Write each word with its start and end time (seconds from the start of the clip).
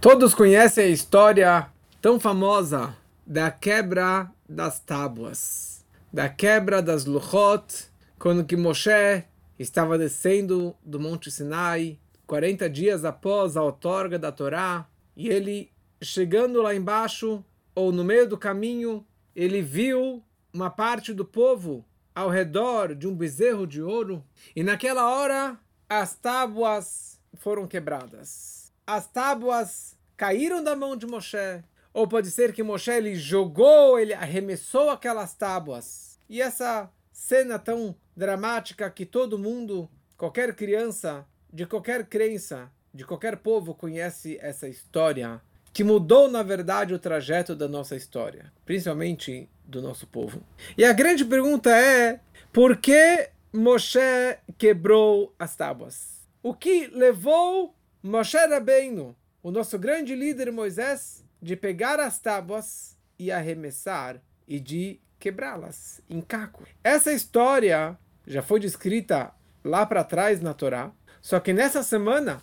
Todos 0.00 0.32
conhecem 0.32 0.84
a 0.84 0.88
história 0.88 1.66
tão 2.00 2.20
famosa 2.20 2.96
da 3.26 3.50
quebra 3.50 4.30
das 4.48 4.78
tábuas, 4.78 5.84
da 6.12 6.28
quebra 6.28 6.80
das 6.80 7.04
Luchot, 7.04 7.90
quando 8.16 8.44
que 8.44 8.56
Moshe 8.56 9.24
estava 9.58 9.98
descendo 9.98 10.72
do 10.84 11.00
Monte 11.00 11.32
Sinai, 11.32 11.98
40 12.28 12.70
dias 12.70 13.04
após 13.04 13.56
a 13.56 13.62
outorga 13.64 14.20
da 14.20 14.30
Torá, 14.30 14.86
e 15.16 15.28
ele 15.28 15.68
chegando 16.00 16.62
lá 16.62 16.72
embaixo, 16.72 17.44
ou 17.74 17.90
no 17.90 18.04
meio 18.04 18.28
do 18.28 18.38
caminho, 18.38 19.04
ele 19.34 19.60
viu 19.60 20.22
uma 20.52 20.70
parte 20.70 21.12
do 21.12 21.24
povo 21.24 21.84
ao 22.14 22.30
redor 22.30 22.94
de 22.94 23.08
um 23.08 23.16
bezerro 23.16 23.66
de 23.66 23.82
ouro, 23.82 24.24
e 24.54 24.62
naquela 24.62 25.10
hora 25.10 25.58
as 25.88 26.14
tábuas 26.14 27.20
foram 27.34 27.66
quebradas 27.66 28.57
as 28.88 29.06
tábuas 29.06 29.98
caíram 30.16 30.64
da 30.64 30.74
mão 30.74 30.96
de 30.96 31.06
Moshe, 31.06 31.62
ou 31.92 32.08
pode 32.08 32.30
ser 32.30 32.54
que 32.54 32.62
Moshe 32.62 32.90
ele 32.90 33.16
jogou, 33.16 33.98
ele 33.98 34.14
arremessou 34.14 34.88
aquelas 34.88 35.34
tábuas. 35.34 36.18
E 36.26 36.40
essa 36.40 36.90
cena 37.12 37.58
tão 37.58 37.94
dramática 38.16 38.88
que 38.88 39.04
todo 39.04 39.38
mundo, 39.38 39.90
qualquer 40.16 40.54
criança, 40.54 41.26
de 41.52 41.66
qualquer 41.66 42.06
crença, 42.06 42.72
de 42.94 43.04
qualquer 43.04 43.36
povo 43.36 43.74
conhece 43.74 44.38
essa 44.40 44.66
história, 44.66 45.38
que 45.70 45.84
mudou 45.84 46.30
na 46.30 46.42
verdade 46.42 46.94
o 46.94 46.98
trajeto 46.98 47.54
da 47.54 47.68
nossa 47.68 47.94
história, 47.94 48.50
principalmente 48.64 49.50
do 49.66 49.82
nosso 49.82 50.06
povo. 50.06 50.42
E 50.78 50.84
a 50.84 50.94
grande 50.94 51.26
pergunta 51.26 51.68
é: 51.76 52.20
por 52.50 52.78
que 52.78 53.28
Moshe 53.52 54.38
quebrou 54.56 55.34
as 55.38 55.54
tábuas? 55.54 56.26
O 56.42 56.54
que 56.54 56.86
levou 56.86 57.74
Moshe 58.02 58.38
Rabbeinu, 58.38 59.16
o 59.42 59.50
nosso 59.50 59.78
grande 59.78 60.14
líder 60.14 60.52
Moisés, 60.52 61.24
de 61.42 61.56
pegar 61.56 61.98
as 61.98 62.18
tábuas 62.18 62.96
e 63.18 63.32
arremessar 63.32 64.22
e 64.46 64.60
de 64.60 65.00
quebrá-las 65.18 66.00
em 66.08 66.20
caco. 66.20 66.64
Essa 66.82 67.12
história 67.12 67.98
já 68.26 68.40
foi 68.40 68.60
descrita 68.60 69.32
lá 69.64 69.84
para 69.84 70.04
trás 70.04 70.40
na 70.40 70.54
Torá, 70.54 70.92
só 71.20 71.40
que 71.40 71.52
nessa 71.52 71.82
semana, 71.82 72.40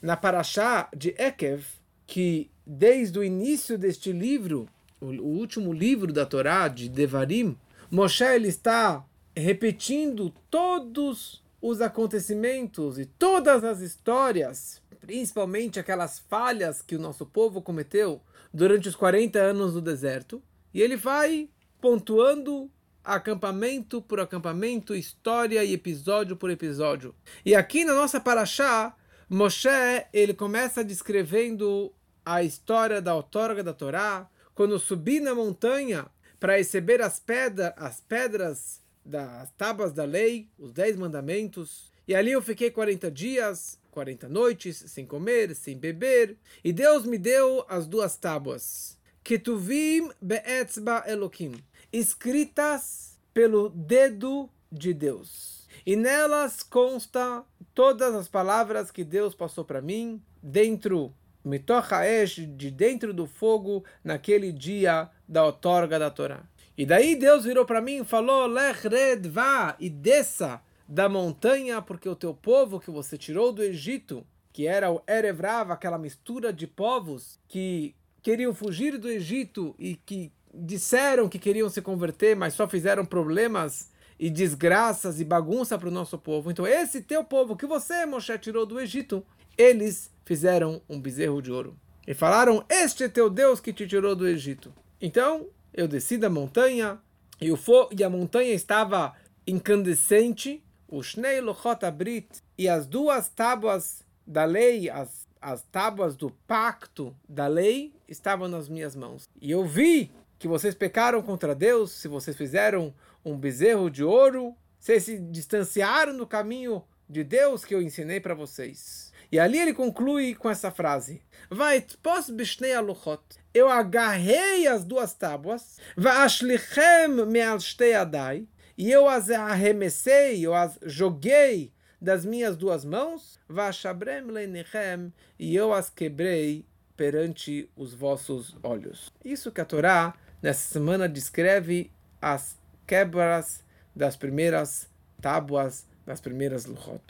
na 0.00 0.16
Parashá 0.16 0.88
de 0.96 1.14
Ekev, 1.18 1.64
que 2.06 2.48
desde 2.64 3.18
o 3.18 3.24
início 3.24 3.76
deste 3.76 4.12
livro, 4.12 4.68
o, 5.00 5.06
último 5.06 5.72
livro 5.72 6.12
da 6.12 6.24
Torá, 6.24 6.68
de 6.68 6.88
Devarim, 6.88 7.58
Moshe 7.90 8.24
ele 8.24 8.48
está 8.48 9.04
repetindo 9.36 10.32
todos 10.48 11.44
os 11.60 11.80
acontecimentos 11.80 12.98
e 12.98 13.04
todas 13.04 13.64
as 13.64 13.80
histórias, 13.80 14.80
principalmente 15.06 15.78
aquelas 15.78 16.18
falhas 16.18 16.82
que 16.82 16.96
o 16.96 16.98
nosso 16.98 17.24
povo 17.24 17.62
cometeu 17.62 18.20
durante 18.52 18.88
os 18.88 18.96
40 18.96 19.38
anos 19.38 19.72
do 19.72 19.80
deserto, 19.80 20.42
e 20.74 20.82
ele 20.82 20.96
vai 20.96 21.48
pontuando 21.80 22.70
acampamento 23.04 24.02
por 24.02 24.18
acampamento, 24.18 24.94
história 24.94 25.64
e 25.64 25.72
episódio 25.72 26.36
por 26.36 26.50
episódio. 26.50 27.14
E 27.44 27.54
aqui 27.54 27.84
na 27.84 27.94
nossa 27.94 28.20
paraxá, 28.20 28.96
Moshe, 29.30 29.68
ele 30.12 30.34
começa 30.34 30.82
descrevendo 30.82 31.92
a 32.24 32.42
história 32.42 33.00
da 33.00 33.14
outorga 33.14 33.62
da 33.62 33.72
Torá, 33.72 34.28
quando 34.54 34.78
subi 34.78 35.20
na 35.20 35.34
montanha 35.34 36.06
para 36.40 36.56
receber 36.56 37.00
as, 37.00 37.20
pedra, 37.20 37.72
as 37.76 38.00
pedras 38.00 38.80
das 39.04 39.50
tábuas 39.52 39.92
da 39.92 40.04
lei, 40.04 40.50
os 40.58 40.72
dez 40.72 40.96
mandamentos. 40.96 41.92
E 42.08 42.14
ali 42.14 42.32
eu 42.32 42.42
fiquei 42.42 42.70
40 42.70 43.08
dias, 43.10 43.78
40 43.96 44.28
noites, 44.28 44.84
sem 44.88 45.06
comer, 45.06 45.54
sem 45.54 45.78
beber. 45.78 46.36
E 46.62 46.70
Deus 46.70 47.06
me 47.06 47.16
deu 47.16 47.64
as 47.66 47.86
duas 47.86 48.14
tábuas. 48.14 48.98
Ketuvim 49.24 50.10
be'etzba 50.20 51.02
Elokim. 51.06 51.54
Escritas 51.90 53.18
pelo 53.32 53.70
dedo 53.70 54.50
de 54.70 54.92
Deus. 54.92 55.66
E 55.86 55.96
nelas 55.96 56.62
consta 56.62 57.42
todas 57.74 58.14
as 58.14 58.28
palavras 58.28 58.90
que 58.90 59.02
Deus 59.02 59.34
passou 59.34 59.64
para 59.64 59.80
mim 59.80 60.22
dentro 60.42 61.14
Mitochaesh, 61.42 62.46
de 62.54 62.70
dentro 62.70 63.14
do 63.14 63.26
fogo, 63.26 63.82
naquele 64.04 64.52
dia 64.52 65.08
da 65.26 65.42
outorga 65.42 65.98
da 65.98 66.10
Torá. 66.10 66.42
E 66.76 66.84
daí 66.84 67.16
Deus 67.16 67.44
virou 67.44 67.64
para 67.64 67.80
mim 67.80 68.02
e 68.02 68.04
falou: 68.04 68.46
Lech 68.46 68.86
red 68.86 69.26
vá 69.26 69.74
e 69.80 69.88
desça 69.88 70.60
da 70.88 71.08
montanha, 71.08 71.82
porque 71.82 72.08
o 72.08 72.16
teu 72.16 72.32
povo 72.32 72.80
que 72.80 72.90
você 72.90 73.18
tirou 73.18 73.52
do 73.52 73.62
Egito, 73.62 74.26
que 74.52 74.66
era 74.66 74.90
o 74.90 75.02
Erevrav, 75.06 75.70
aquela 75.70 75.98
mistura 75.98 76.52
de 76.52 76.66
povos 76.66 77.38
que 77.48 77.94
queriam 78.22 78.54
fugir 78.54 78.98
do 78.98 79.08
Egito 79.08 79.74
e 79.78 79.96
que 79.96 80.32
disseram 80.54 81.28
que 81.28 81.38
queriam 81.38 81.68
se 81.68 81.82
converter, 81.82 82.34
mas 82.34 82.54
só 82.54 82.66
fizeram 82.66 83.04
problemas 83.04 83.90
e 84.18 84.30
desgraças 84.30 85.20
e 85.20 85.24
bagunça 85.24 85.78
para 85.78 85.88
o 85.88 85.92
nosso 85.92 86.16
povo. 86.18 86.50
Então, 86.50 86.66
esse 86.66 87.02
teu 87.02 87.22
povo 87.22 87.56
que 87.56 87.66
você, 87.66 88.06
Moshe, 88.06 88.36
tirou 88.38 88.64
do 88.64 88.80
Egito, 88.80 89.24
eles 89.58 90.10
fizeram 90.24 90.80
um 90.88 91.00
bezerro 91.00 91.42
de 91.42 91.52
ouro. 91.52 91.76
E 92.06 92.14
falaram: 92.14 92.64
Este 92.68 93.04
é 93.04 93.08
teu 93.08 93.28
Deus 93.28 93.60
que 93.60 93.72
te 93.72 93.86
tirou 93.86 94.16
do 94.16 94.26
Egito. 94.26 94.72
Então, 95.00 95.48
eu 95.74 95.86
desci 95.86 96.16
da 96.16 96.30
montanha 96.30 96.98
e, 97.40 97.52
o 97.52 97.56
fo 97.56 97.88
e 97.96 98.02
a 98.02 98.08
montanha 98.08 98.54
estava 98.54 99.14
incandescente, 99.46 100.62
o 100.88 101.02
Shnei 101.02 101.40
Lochot 101.40 101.84
Abrit 101.84 102.28
e 102.56 102.68
as 102.68 102.86
duas 102.86 103.28
tábuas 103.28 104.04
da 104.26 104.44
lei, 104.44 104.88
as, 104.90 105.26
as 105.40 105.62
tábuas 105.62 106.16
do 106.16 106.30
pacto 106.46 107.14
da 107.28 107.46
lei, 107.46 107.92
estavam 108.08 108.48
nas 108.48 108.68
minhas 108.68 108.94
mãos. 108.94 109.28
E 109.40 109.50
eu 109.50 109.64
vi 109.64 110.10
que 110.38 110.48
vocês 110.48 110.74
pecaram 110.74 111.22
contra 111.22 111.54
Deus, 111.54 111.92
se 111.92 112.08
vocês 112.08 112.36
fizeram 112.36 112.94
um 113.24 113.36
bezerro 113.36 113.90
de 113.90 114.04
ouro, 114.04 114.54
vocês 114.78 115.04
se 115.04 115.18
distanciaram 115.18 116.16
do 116.16 116.26
caminho 116.26 116.84
de 117.08 117.24
Deus 117.24 117.64
que 117.64 117.74
eu 117.74 117.82
ensinei 117.82 118.20
para 118.20 118.34
vocês. 118.34 119.12
E 119.30 119.38
ali 119.38 119.58
ele 119.58 119.74
conclui 119.74 120.34
com 120.34 120.48
essa 120.48 120.70
frase: 120.70 121.22
Vai, 121.50 121.84
pos 122.02 122.30
bishnei 122.30 122.74
aluchot. 122.74 123.22
Eu 123.52 123.68
agarrei 123.68 124.66
as 124.66 124.84
duas 124.84 125.14
tábuas, 125.14 125.78
vaashlichem 125.96 127.08
me'al 127.26 127.58
shtei 127.58 127.94
adai, 127.94 128.46
e 128.76 128.90
eu 128.90 129.08
as 129.08 129.30
arremessei, 129.30 130.44
eu 130.44 130.54
as 130.54 130.78
joguei 130.84 131.72
das 132.00 132.24
minhas 132.24 132.56
duas 132.56 132.84
mãos, 132.84 133.38
vashabrem 133.48 134.24
leinichem, 134.24 135.12
e 135.38 135.56
eu 135.56 135.72
as 135.72 135.88
quebrei 135.88 136.64
perante 136.96 137.68
os 137.76 137.94
vossos 137.94 138.56
olhos. 138.62 139.12
Isso 139.24 139.50
que 139.50 139.60
a 139.60 139.64
Torá 139.64 140.14
nessa 140.42 140.72
semana 140.72 141.08
descreve 141.08 141.90
as 142.20 142.58
quebras 142.86 143.64
das 143.94 144.16
primeiras 144.16 144.88
tábuas, 145.20 145.86
das 146.04 146.20
primeiras 146.20 146.66
luchot. 146.66 147.02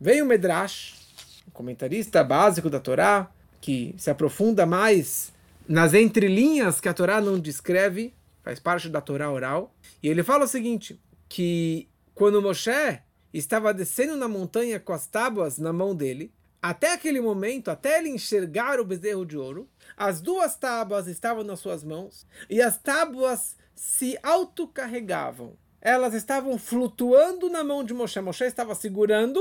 Veio 0.00 0.24
o 0.24 0.28
Medrash 0.28 1.04
comentarista 1.52 2.22
básico 2.24 2.68
da 2.68 2.80
Torá, 2.80 3.30
que 3.60 3.94
se 3.96 4.10
aprofunda 4.10 4.66
mais 4.66 5.32
nas 5.66 5.94
entrelinhas 5.94 6.80
que 6.80 6.88
a 6.88 6.94
Torá 6.94 7.20
não 7.20 7.38
descreve, 7.38 8.12
faz 8.44 8.60
parte 8.60 8.88
da 8.88 9.00
Torá 9.00 9.30
oral. 9.30 9.74
E 10.00 10.08
ele 10.08 10.22
fala 10.22 10.44
o 10.44 10.48
seguinte: 10.48 11.00
que 11.28 11.88
quando 12.14 12.40
Moshe 12.40 13.00
estava 13.32 13.74
descendo 13.74 14.16
na 14.16 14.28
montanha 14.28 14.78
com 14.78 14.92
as 14.92 15.08
tábuas 15.08 15.58
na 15.58 15.72
mão 15.72 15.96
dele, 15.96 16.32
até 16.62 16.92
aquele 16.92 17.20
momento, 17.20 17.70
até 17.70 17.98
ele 17.98 18.10
enxergar 18.10 18.78
o 18.78 18.84
bezerro 18.84 19.26
de 19.26 19.36
ouro, 19.36 19.68
as 19.96 20.20
duas 20.20 20.54
tábuas 20.54 21.08
estavam 21.08 21.42
nas 21.42 21.58
suas 21.58 21.82
mãos 21.82 22.24
e 22.48 22.62
as 22.62 22.78
tábuas 22.78 23.56
se 23.74 24.16
autocarregavam. 24.22 25.56
Elas 25.80 26.14
estavam 26.14 26.56
flutuando 26.56 27.50
na 27.50 27.64
mão 27.64 27.82
de 27.82 27.92
Moshe. 27.92 28.20
Moshe 28.20 28.44
estava 28.44 28.74
segurando 28.74 29.40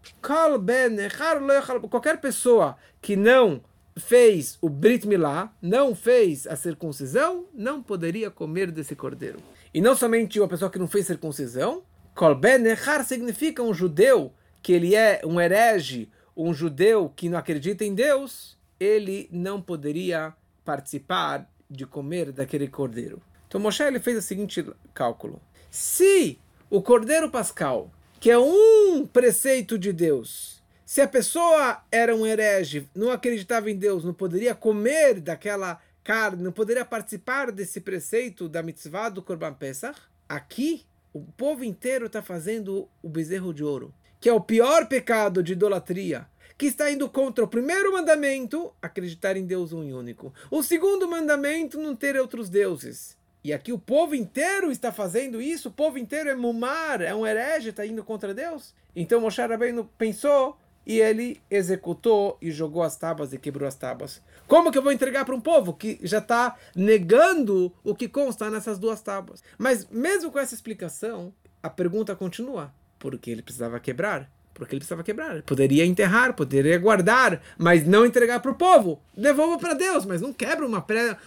Qualquer 1.91 2.21
pessoa 2.21 2.77
que 3.01 3.17
não 3.17 3.63
fez 3.99 4.59
o 4.61 4.69
Brit 4.69 5.07
Milá, 5.07 5.53
não 5.61 5.95
fez 5.95 6.47
a 6.47 6.57
circuncisão, 6.57 7.47
não 7.53 7.83
poderia 7.83 8.31
comer 8.31 8.71
desse 8.71 8.95
cordeiro. 8.95 9.39
E 9.73 9.81
não 9.81 9.95
somente 9.95 10.39
uma 10.39 10.49
pessoa 10.49 10.71
que 10.71 10.79
não 10.79 10.89
fez 10.89 11.07
circuncisão, 11.07 11.83
Kol 12.15 12.35
Ben 12.35 12.59
Nechar 12.59 13.05
significa 13.05 13.63
um 13.63 13.75
judeu 13.75 14.33
que 14.63 14.73
ele 14.73 14.95
é 14.95 15.21
um 15.25 15.41
herege, 15.41 16.11
um 16.37 16.53
judeu 16.55 17.13
que 17.15 17.29
não 17.29 17.39
acredita 17.39 17.85
em 17.85 17.95
Deus, 17.95 18.59
ele 18.79 19.29
não 19.33 19.61
poderia 19.61 20.33
participar 20.65 21.49
de 21.69 21.87
comer 21.87 22.33
daquele 22.33 22.69
cordeiro. 22.69 23.21
Então 23.47 23.61
Moshe 23.61 23.83
ele 23.83 24.01
fez 24.01 24.19
o 24.19 24.23
seguinte 24.23 24.65
cálculo: 24.95 25.41
se 25.71 26.39
o 26.71 26.83
cordeiro 26.83 27.31
pascal, 27.31 27.91
que 28.21 28.31
é 28.31 28.39
um 28.39 29.07
preceito 29.07 29.79
de 29.79 29.93
Deus, 29.93 30.61
se 30.85 31.01
a 31.01 31.07
pessoa 31.07 31.83
era 31.93 32.17
um 32.17 32.27
herege, 32.27 32.89
não 32.95 33.11
acreditava 33.11 33.71
em 33.71 33.77
Deus, 33.77 34.05
não 34.05 34.15
poderia 34.15 34.55
comer 34.55 35.21
daquela 35.21 35.81
carne, 36.03 36.43
não 36.43 36.51
poderia 36.51 36.85
participar 36.85 37.53
desse 37.53 37.81
preceito 37.81 38.49
da 38.49 38.63
mitzvah 38.63 39.11
do 39.11 39.23
Korban 39.23 39.53
Pesach, 39.53 40.01
aqui 40.27 40.87
o 41.13 41.21
povo 41.21 41.63
inteiro 41.63 42.07
está 42.07 42.23
fazendo 42.23 42.89
o 43.03 43.09
bezerro 43.09 43.53
de 43.53 43.63
ouro, 43.63 43.95
que 44.19 44.29
é 44.29 44.33
o 44.33 44.41
pior 44.41 44.87
pecado 44.87 45.43
de 45.43 45.53
idolatria, 45.53 46.27
que 46.57 46.67
está 46.67 46.91
indo 46.91 47.09
contra 47.09 47.45
o 47.45 47.49
primeiro 47.49 47.93
mandamento, 47.93 48.73
acreditar 48.81 49.37
em 49.37 49.45
Deus 49.45 49.73
um 49.73 49.95
único. 49.95 50.33
O 50.51 50.63
segundo 50.63 51.07
mandamento, 51.07 51.79
não 51.79 51.95
ter 51.95 52.17
outros 52.17 52.49
deuses. 52.49 53.18
E 53.43 53.53
aqui 53.53 53.73
o 53.73 53.79
povo 53.79 54.15
inteiro 54.15 54.71
está 54.71 54.93
fazendo 54.93 55.41
isso, 55.41 55.69
o 55.69 55.73
povo 55.73 55.99
inteiro 55.99 56.29
é 56.29 56.35
mumar, 56.35 57.01
é 57.01 57.15
um 57.15 57.27
herege, 57.27 57.71
está 57.71 57.87
indo 57.87 58.03
contra 58.03 58.35
Deus. 58.35 58.75
Então 58.95 59.21
Moshe 59.21 59.41
Rabbeinu 59.41 59.85
pensou 59.97 60.59
e 60.85 61.01
ele 61.01 61.41
executou 61.51 62.39
e 62.41 62.51
jogou 62.51 62.83
as 62.83 62.97
tábuas 62.97 63.33
e 63.33 63.39
quebrou 63.39 63.69
as 63.69 63.75
tábuas. 63.75 64.23
Como 64.47 64.73
que 64.73 64.79
eu 64.79 64.83
vou 64.83 64.91
entregar 64.91 65.25
para 65.25 65.35
um 65.35 65.41
povo 65.41 65.75
que 65.75 65.99
já 66.03 66.19
está 66.19 66.57
negando 66.75 67.73
o 67.85 67.95
que 67.95 68.09
consta 68.09 68.51
nessas 68.51 68.79
duas 68.79 69.03
tábuas? 69.03 69.43
Mas 69.59 69.87
mesmo 69.91 70.33
com 70.33 70.39
essa 70.39 70.55
explicação, 70.55 71.33
a 71.63 71.69
pergunta 71.69 72.17
continua: 72.17 72.73
por 72.99 73.17
que 73.19 73.31
ele 73.31 73.43
precisava 73.43 73.79
quebrar? 73.79 74.31
Porque 74.59 74.75
ele 74.75 74.81
precisava 74.81 75.05
quebrar. 75.05 75.35
Ele 75.35 75.43
poderia 75.43 75.87
enterrar, 75.87 76.35
poderia 76.35 76.77
guardar, 76.79 77.41
mas 77.57 77.87
não 77.87 78.05
entregar 78.05 78.41
para 78.41 78.51
o 78.51 78.57
povo. 78.57 79.01
Devolva 79.17 79.57
para 79.57 79.73
Deus, 79.73 80.05
mas 80.05 80.21
não 80.21 80.33
quebra 80.33 80.67
uma 80.67 80.85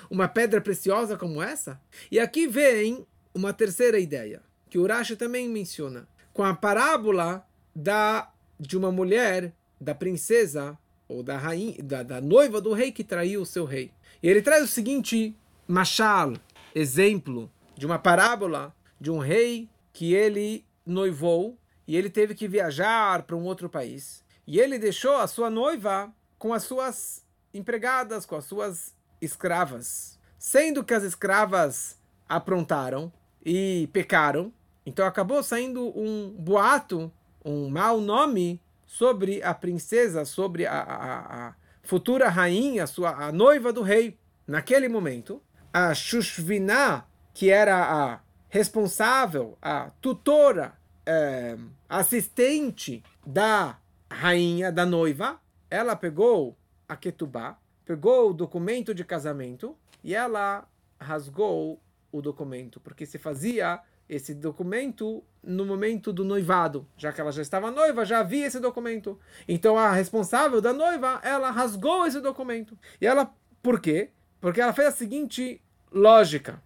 uma 0.10 0.28
pedra 0.28 0.60
preciosa 0.60 1.18
como 1.18 1.42
essa. 1.42 1.80
E 2.12 2.20
aqui 2.20 2.46
vem 2.46 3.08
uma 3.34 3.54
terceira 3.54 3.98
ideia, 3.98 4.42
que 4.70 4.78
o 4.78 4.82
Urashi 4.82 5.16
também 5.16 5.48
menciona. 5.48 6.06
Com 6.34 6.44
a 6.44 6.54
parábola 6.54 7.48
da, 7.74 8.30
de 8.60 8.78
uma 8.78 8.92
mulher, 8.92 9.54
da 9.80 9.96
princesa, 9.96 10.78
ou 11.08 11.24
da, 11.24 11.38
rainha, 11.38 11.76
da, 11.82 12.04
da 12.04 12.22
noiva 12.22 12.60
do 12.60 12.74
rei 12.74 12.92
que 12.92 13.04
traiu 13.04 13.42
o 13.42 13.46
seu 13.46 13.64
rei. 13.64 13.92
E 14.22 14.28
ele 14.28 14.42
traz 14.42 14.64
o 14.64 14.68
seguinte 14.68 15.36
machal, 15.68 16.34
exemplo 16.76 17.50
de 17.78 17.86
uma 17.86 17.98
parábola 17.98 18.76
de 19.00 19.10
um 19.10 19.18
rei 19.18 19.68
que 19.92 20.14
ele 20.14 20.64
noivou 20.86 21.58
e 21.92 21.98
ele 21.98 22.10
teve 22.10 22.34
que 22.34 22.48
viajar 22.48 23.24
para 23.24 23.36
um 23.36 23.44
outro 23.44 23.70
país. 23.70 24.24
E 24.48 24.62
ele 24.62 24.80
deixou 24.80 25.18
a 25.18 25.28
sua 25.28 25.50
noiva 25.50 26.10
com 26.40 26.54
as 26.54 26.64
suas 26.64 27.22
empregadas, 27.54 28.26
com 28.26 28.38
as 28.38 28.46
suas 28.46 28.96
escravas. 29.20 30.18
Sendo 30.40 30.86
que 30.86 30.94
as 30.94 31.04
escravas 31.04 32.00
aprontaram 32.30 33.12
e 33.46 33.90
pecaram, 33.92 34.54
então 34.86 35.06
acabou 35.06 35.44
saindo 35.44 35.92
um 35.94 36.30
boato, 36.40 37.12
um 37.44 37.70
mau 37.70 38.00
nome 38.00 38.62
sobre 38.86 39.44
a 39.44 39.54
princesa, 39.54 40.24
sobre 40.24 40.66
a, 40.66 40.80
a, 40.80 41.48
a 41.50 41.56
futura 41.84 42.30
rainha, 42.30 42.86
a, 42.86 42.88
sua, 42.88 43.10
a 43.10 43.34
noiva 43.34 43.74
do 43.74 43.82
rei. 43.82 44.18
Naquele 44.48 44.88
momento, 44.88 45.44
a 45.74 45.94
Shushvina, 45.94 47.06
que 47.34 47.50
era 47.50 47.84
a 47.84 48.20
responsável, 48.48 49.58
a 49.62 49.90
tutora, 50.00 50.80
é, 51.06 51.58
assistente 51.90 53.04
da 53.26 53.80
rainha, 54.10 54.72
da 54.72 54.86
noiva, 54.86 55.40
ela 55.70 55.96
pegou 55.96 56.58
a 56.88 56.96
ketubá, 56.96 57.58
pegou 57.86 58.30
o 58.30 58.34
documento 58.34 58.94
de 58.94 59.04
casamento 59.04 59.76
e 60.04 60.14
ela 60.14 60.68
rasgou 61.00 61.82
o 62.12 62.22
documento, 62.22 62.80
porque 62.80 63.06
se 63.06 63.18
fazia 63.18 63.82
esse 64.08 64.34
documento 64.34 65.24
no 65.42 65.66
momento 65.66 66.12
do 66.12 66.26
noivado, 66.26 66.86
já 66.98 67.14
que 67.14 67.22
ela 67.22 67.32
já 67.32 67.42
estava 67.42 67.72
noiva, 67.72 68.06
já 68.06 68.20
havia 68.20 68.46
esse 68.46 68.60
documento. 68.60 69.18
Então 69.48 69.78
a 69.78 69.92
responsável 69.92 70.60
da 70.60 70.74
noiva, 70.74 71.22
ela 71.24 71.50
rasgou 71.50 72.06
esse 72.06 72.20
documento. 72.20 72.78
E 73.00 73.08
ela, 73.08 73.34
por 73.64 73.80
quê? 73.80 74.10
Porque 74.42 74.60
ela 74.60 74.74
fez 74.74 74.90
a 74.90 74.92
seguinte 74.92 75.62
lógica: 75.90 76.62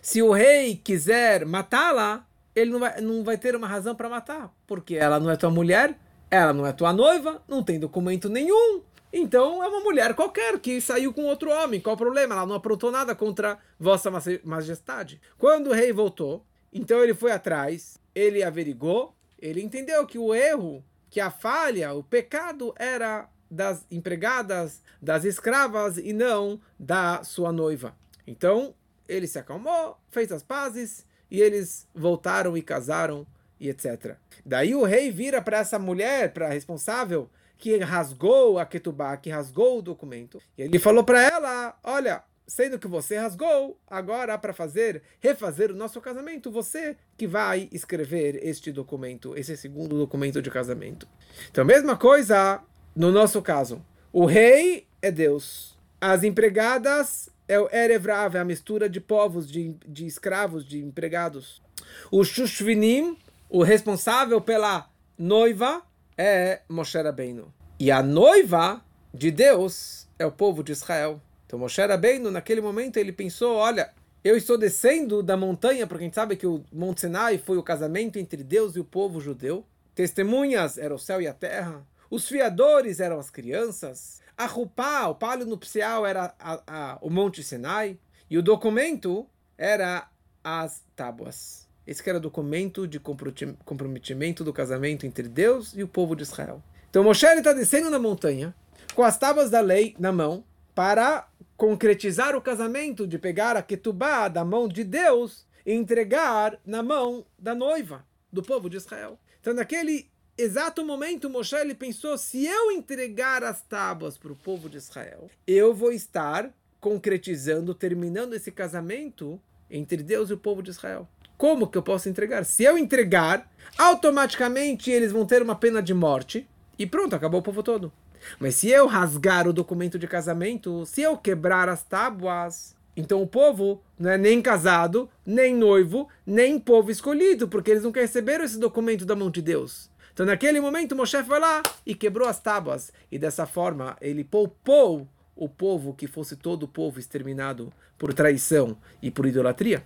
se 0.00 0.22
o 0.22 0.32
rei 0.32 0.76
quiser 0.76 1.44
matá-la, 1.44 2.26
ele 2.56 2.70
não 2.70 2.80
vai, 2.80 3.00
não 3.02 3.22
vai 3.22 3.36
ter 3.36 3.54
uma 3.54 3.68
razão 3.68 3.94
para 3.94 4.08
matar, 4.08 4.52
porque 4.66 4.96
ela 4.96 5.20
não 5.20 5.30
é 5.30 5.36
tua 5.36 5.50
mulher, 5.50 5.96
ela 6.30 6.54
não 6.54 6.66
é 6.66 6.72
tua 6.72 6.90
noiva, 6.90 7.42
não 7.46 7.62
tem 7.62 7.78
documento 7.78 8.30
nenhum. 8.30 8.80
Então 9.12 9.62
é 9.62 9.68
uma 9.68 9.80
mulher 9.80 10.14
qualquer 10.14 10.58
que 10.58 10.80
saiu 10.80 11.12
com 11.12 11.24
outro 11.24 11.50
homem. 11.50 11.80
Qual 11.80 11.94
o 11.94 11.98
problema? 11.98 12.34
Ela 12.34 12.46
não 12.46 12.56
aprontou 12.56 12.90
nada 12.90 13.14
contra 13.14 13.58
Vossa 13.78 14.10
Majestade. 14.42 15.20
Quando 15.38 15.68
o 15.68 15.72
rei 15.72 15.92
voltou, 15.92 16.44
então 16.72 17.02
ele 17.02 17.14
foi 17.14 17.30
atrás, 17.30 17.98
ele 18.14 18.42
averigou, 18.42 19.14
ele 19.38 19.62
entendeu 19.62 20.06
que 20.06 20.18
o 20.18 20.34
erro, 20.34 20.82
que 21.10 21.20
a 21.20 21.30
falha, 21.30 21.92
o 21.92 22.02
pecado 22.02 22.74
era 22.78 23.28
das 23.50 23.86
empregadas, 23.90 24.82
das 25.00 25.24
escravas 25.24 25.98
e 25.98 26.12
não 26.12 26.60
da 26.78 27.22
sua 27.22 27.52
noiva. 27.52 27.94
Então 28.26 28.74
ele 29.06 29.26
se 29.26 29.38
acalmou, 29.38 29.98
fez 30.10 30.32
as 30.32 30.42
pazes 30.42 31.06
e 31.30 31.40
eles 31.40 31.86
voltaram 31.94 32.56
e 32.56 32.62
casaram 32.62 33.26
e 33.58 33.68
etc. 33.68 34.16
Daí 34.44 34.74
o 34.74 34.84
rei 34.84 35.10
vira 35.10 35.40
para 35.40 35.58
essa 35.58 35.78
mulher, 35.78 36.32
para 36.32 36.46
a 36.46 36.50
responsável, 36.50 37.28
que 37.58 37.76
rasgou 37.78 38.58
a 38.58 38.66
ketubá, 38.66 39.16
que 39.16 39.30
rasgou 39.30 39.78
o 39.78 39.82
documento. 39.82 40.40
E 40.56 40.62
ele 40.62 40.78
falou 40.78 41.02
para 41.02 41.22
ela: 41.22 41.78
Olha, 41.82 42.22
sendo 42.46 42.78
que 42.78 42.86
você 42.86 43.16
rasgou, 43.16 43.78
agora 43.88 44.36
para 44.38 44.52
fazer, 44.52 45.02
refazer 45.20 45.70
o 45.70 45.76
nosso 45.76 46.00
casamento, 46.00 46.50
você 46.50 46.96
que 47.16 47.26
vai 47.26 47.68
escrever 47.72 48.40
este 48.42 48.70
documento, 48.70 49.36
esse 49.36 49.56
segundo 49.56 49.96
documento 49.98 50.40
de 50.40 50.50
casamento. 50.50 51.08
Então, 51.50 51.64
mesma 51.64 51.96
coisa 51.96 52.62
no 52.94 53.10
nosso 53.10 53.42
caso. 53.42 53.84
O 54.12 54.24
rei 54.24 54.86
é 55.02 55.10
Deus. 55.10 55.76
As 56.00 56.22
empregadas 56.22 57.28
é 57.48 57.58
o 57.58 57.68
Erevrav, 57.72 58.36
é 58.36 58.40
a 58.40 58.44
mistura 58.44 58.88
de 58.88 59.00
povos, 59.00 59.50
de, 59.50 59.74
de 59.86 60.06
escravos, 60.06 60.64
de 60.64 60.78
empregados. 60.78 61.62
O 62.10 62.24
Shushvinim, 62.24 63.16
o 63.48 63.62
responsável 63.62 64.40
pela 64.40 64.88
noiva, 65.18 65.82
é 66.16 66.60
Moshe 66.68 67.00
Rabbeinu. 67.00 67.52
E 67.78 67.90
a 67.90 68.02
noiva 68.02 68.82
de 69.12 69.30
Deus 69.30 70.08
é 70.18 70.26
o 70.26 70.32
povo 70.32 70.62
de 70.62 70.72
Israel. 70.72 71.20
Então 71.46 71.58
Moshe 71.58 71.80
Rabbeinu, 71.80 72.30
naquele 72.30 72.60
momento, 72.60 72.96
ele 72.96 73.12
pensou, 73.12 73.56
olha, 73.56 73.92
eu 74.24 74.36
estou 74.36 74.58
descendo 74.58 75.22
da 75.22 75.36
montanha, 75.36 75.86
porque 75.86 76.02
a 76.02 76.06
gente 76.06 76.14
sabe 76.14 76.36
que 76.36 76.46
o 76.46 76.64
Monte 76.72 77.02
Sinai 77.02 77.38
foi 77.38 77.58
o 77.58 77.62
casamento 77.62 78.18
entre 78.18 78.42
Deus 78.42 78.74
e 78.74 78.80
o 78.80 78.84
povo 78.84 79.20
judeu. 79.20 79.64
Testemunhas 79.94 80.78
eram 80.78 80.96
o 80.96 80.98
céu 80.98 81.22
e 81.22 81.28
a 81.28 81.32
terra. 81.32 81.86
Os 82.10 82.28
fiadores 82.28 82.98
eram 82.98 83.18
as 83.18 83.30
crianças. 83.30 84.20
A 84.36 84.46
Rupá, 84.46 85.06
o 85.06 85.14
palio 85.14 85.46
nupcial, 85.46 86.04
era 86.06 86.34
a, 86.38 86.62
a, 86.66 86.98
o 87.00 87.08
Monte 87.08 87.42
Sinai. 87.42 87.98
E 88.28 88.36
o 88.36 88.42
documento 88.42 89.26
era 89.56 90.08
as 90.44 90.82
tábuas. 90.94 91.66
Esse 91.86 92.06
era 92.08 92.18
o 92.18 92.20
documento 92.20 92.86
de 92.86 92.98
comprometimento 92.98 94.42
do 94.42 94.52
casamento 94.52 95.06
entre 95.06 95.28
Deus 95.28 95.72
e 95.74 95.82
o 95.82 95.88
povo 95.88 96.16
de 96.16 96.24
Israel. 96.24 96.62
Então 96.90 97.04
Moshe 97.04 97.26
está 97.26 97.52
descendo 97.52 97.88
na 97.90 97.98
montanha 97.98 98.54
com 98.94 99.02
as 99.02 99.16
tábuas 99.16 99.50
da 99.50 99.60
lei 99.60 99.94
na 99.98 100.10
mão 100.10 100.44
para 100.74 101.28
concretizar 101.56 102.34
o 102.34 102.40
casamento, 102.40 103.06
de 103.06 103.18
pegar 103.18 103.56
a 103.56 103.62
ketubá 103.62 104.28
da 104.28 104.44
mão 104.44 104.68
de 104.68 104.82
Deus 104.82 105.46
e 105.64 105.72
entregar 105.72 106.58
na 106.66 106.82
mão 106.82 107.24
da 107.38 107.54
noiva 107.54 108.04
do 108.32 108.42
povo 108.42 108.68
de 108.68 108.76
Israel. 108.76 109.18
Então 109.40 109.54
naquele 109.54 110.10
exato 110.36 110.84
momento, 110.84 111.30
Moshe 111.30 111.56
ele 111.56 111.74
pensou: 111.74 112.16
se 112.18 112.46
eu 112.46 112.70
entregar 112.70 113.42
as 113.42 113.62
tábuas 113.62 114.16
para 114.18 114.32
o 114.32 114.36
povo 114.36 114.68
de 114.68 114.76
Israel, 114.76 115.30
eu 115.46 115.74
vou 115.74 115.92
estar 115.92 116.50
concretizando, 116.80 117.74
terminando 117.74 118.34
esse 118.34 118.50
casamento 118.50 119.40
entre 119.70 120.02
Deus 120.02 120.30
e 120.30 120.34
o 120.34 120.38
povo 120.38 120.62
de 120.62 120.70
Israel. 120.70 121.08
Como 121.36 121.66
que 121.66 121.76
eu 121.76 121.82
posso 121.82 122.08
entregar? 122.08 122.44
Se 122.44 122.64
eu 122.64 122.78
entregar, 122.78 123.50
automaticamente 123.76 124.90
eles 124.90 125.12
vão 125.12 125.26
ter 125.26 125.42
uma 125.42 125.54
pena 125.54 125.82
de 125.82 125.92
morte 125.92 126.48
e 126.78 126.86
pronto, 126.86 127.14
acabou 127.14 127.40
o 127.40 127.42
povo 127.42 127.62
todo. 127.62 127.92
Mas 128.38 128.56
se 128.56 128.68
eu 128.68 128.86
rasgar 128.86 129.46
o 129.46 129.52
documento 129.52 129.98
de 129.98 130.06
casamento, 130.06 130.84
se 130.86 131.02
eu 131.02 131.16
quebrar 131.16 131.68
as 131.68 131.82
tábuas, 131.82 132.74
então 132.96 133.22
o 133.22 133.26
povo 133.26 133.82
não 133.98 134.10
é 134.10 134.18
nem 134.18 134.40
casado, 134.40 135.08
nem 135.24 135.54
noivo, 135.54 136.08
nem 136.26 136.58
povo 136.58 136.90
escolhido, 136.90 137.48
porque 137.48 137.70
eles 137.70 137.82
nunca 137.82 138.00
receberam 138.00 138.44
esse 138.44 138.58
documento 138.58 139.04
da 139.04 139.14
mão 139.14 139.30
de 139.30 139.42
Deus. 139.42 139.90
Então, 140.16 140.24
naquele 140.24 140.58
momento, 140.62 140.96
Moshe 140.96 141.22
foi 141.24 141.38
lá 141.38 141.62
e 141.84 141.94
quebrou 141.94 142.26
as 142.26 142.40
tábuas. 142.40 142.90
E 143.12 143.18
dessa 143.18 143.44
forma, 143.44 143.98
ele 144.00 144.24
poupou 144.24 145.06
o 145.36 145.46
povo 145.46 145.92
que 145.92 146.06
fosse 146.06 146.36
todo 146.36 146.62
o 146.62 146.68
povo 146.68 146.98
exterminado 146.98 147.70
por 147.98 148.14
traição 148.14 148.78
e 149.02 149.10
por 149.10 149.26
idolatria. 149.26 149.84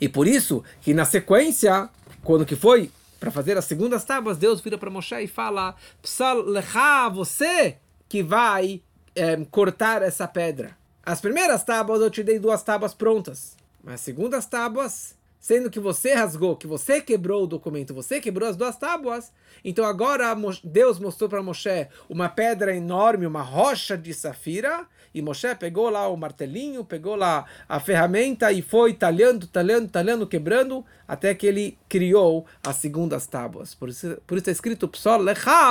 E 0.00 0.08
por 0.08 0.28
isso 0.28 0.62
que 0.80 0.94
na 0.94 1.04
sequência, 1.04 1.90
quando 2.22 2.46
que 2.46 2.54
foi 2.54 2.88
para 3.18 3.32
fazer 3.32 3.58
as 3.58 3.64
segundas 3.64 4.04
tábuas, 4.04 4.38
Deus 4.38 4.60
vira 4.60 4.78
para 4.78 4.90
Moshe 4.90 5.16
e 5.16 5.26
fala: 5.26 5.74
Psal 6.00 6.44
você 7.12 7.78
que 8.08 8.22
vai 8.22 8.80
é, 9.12 9.36
cortar 9.50 10.02
essa 10.02 10.28
pedra. 10.28 10.78
As 11.04 11.20
primeiras 11.20 11.64
tábuas 11.64 12.00
eu 12.00 12.12
te 12.12 12.22
dei 12.22 12.38
duas 12.38 12.62
tábuas 12.62 12.94
prontas, 12.94 13.56
mas 13.82 13.94
as 13.94 14.00
segundas 14.02 14.46
tábuas 14.46 15.16
sendo 15.44 15.68
que 15.68 15.78
você 15.78 16.14
rasgou, 16.14 16.56
que 16.56 16.66
você 16.66 17.02
quebrou 17.02 17.44
o 17.44 17.46
documento, 17.46 17.92
você 17.92 18.18
quebrou 18.18 18.48
as 18.48 18.56
duas 18.56 18.78
tábuas, 18.78 19.30
então 19.62 19.84
agora 19.84 20.34
Deus 20.64 20.98
mostrou 20.98 21.28
para 21.28 21.42
Moshe 21.42 21.86
uma 22.08 22.30
pedra 22.30 22.74
enorme, 22.74 23.26
uma 23.26 23.42
rocha 23.42 23.94
de 23.94 24.14
safira, 24.14 24.86
e 25.14 25.20
Moshe 25.20 25.54
pegou 25.56 25.90
lá 25.90 26.08
o 26.08 26.16
martelinho, 26.16 26.82
pegou 26.82 27.14
lá 27.14 27.44
a 27.68 27.78
ferramenta 27.78 28.50
e 28.52 28.62
foi 28.62 28.94
talhando, 28.94 29.46
talhando, 29.46 29.86
talhando, 29.86 30.26
quebrando, 30.26 30.82
até 31.06 31.34
que 31.34 31.46
ele 31.46 31.76
criou 31.90 32.46
as 32.62 32.76
segundas 32.76 33.26
tábuas. 33.26 33.74
Por 33.74 33.90
isso, 33.90 34.16
por 34.26 34.38
isso 34.38 34.48
é 34.48 34.52
escrito, 34.52 34.88
Psol, 34.88 35.26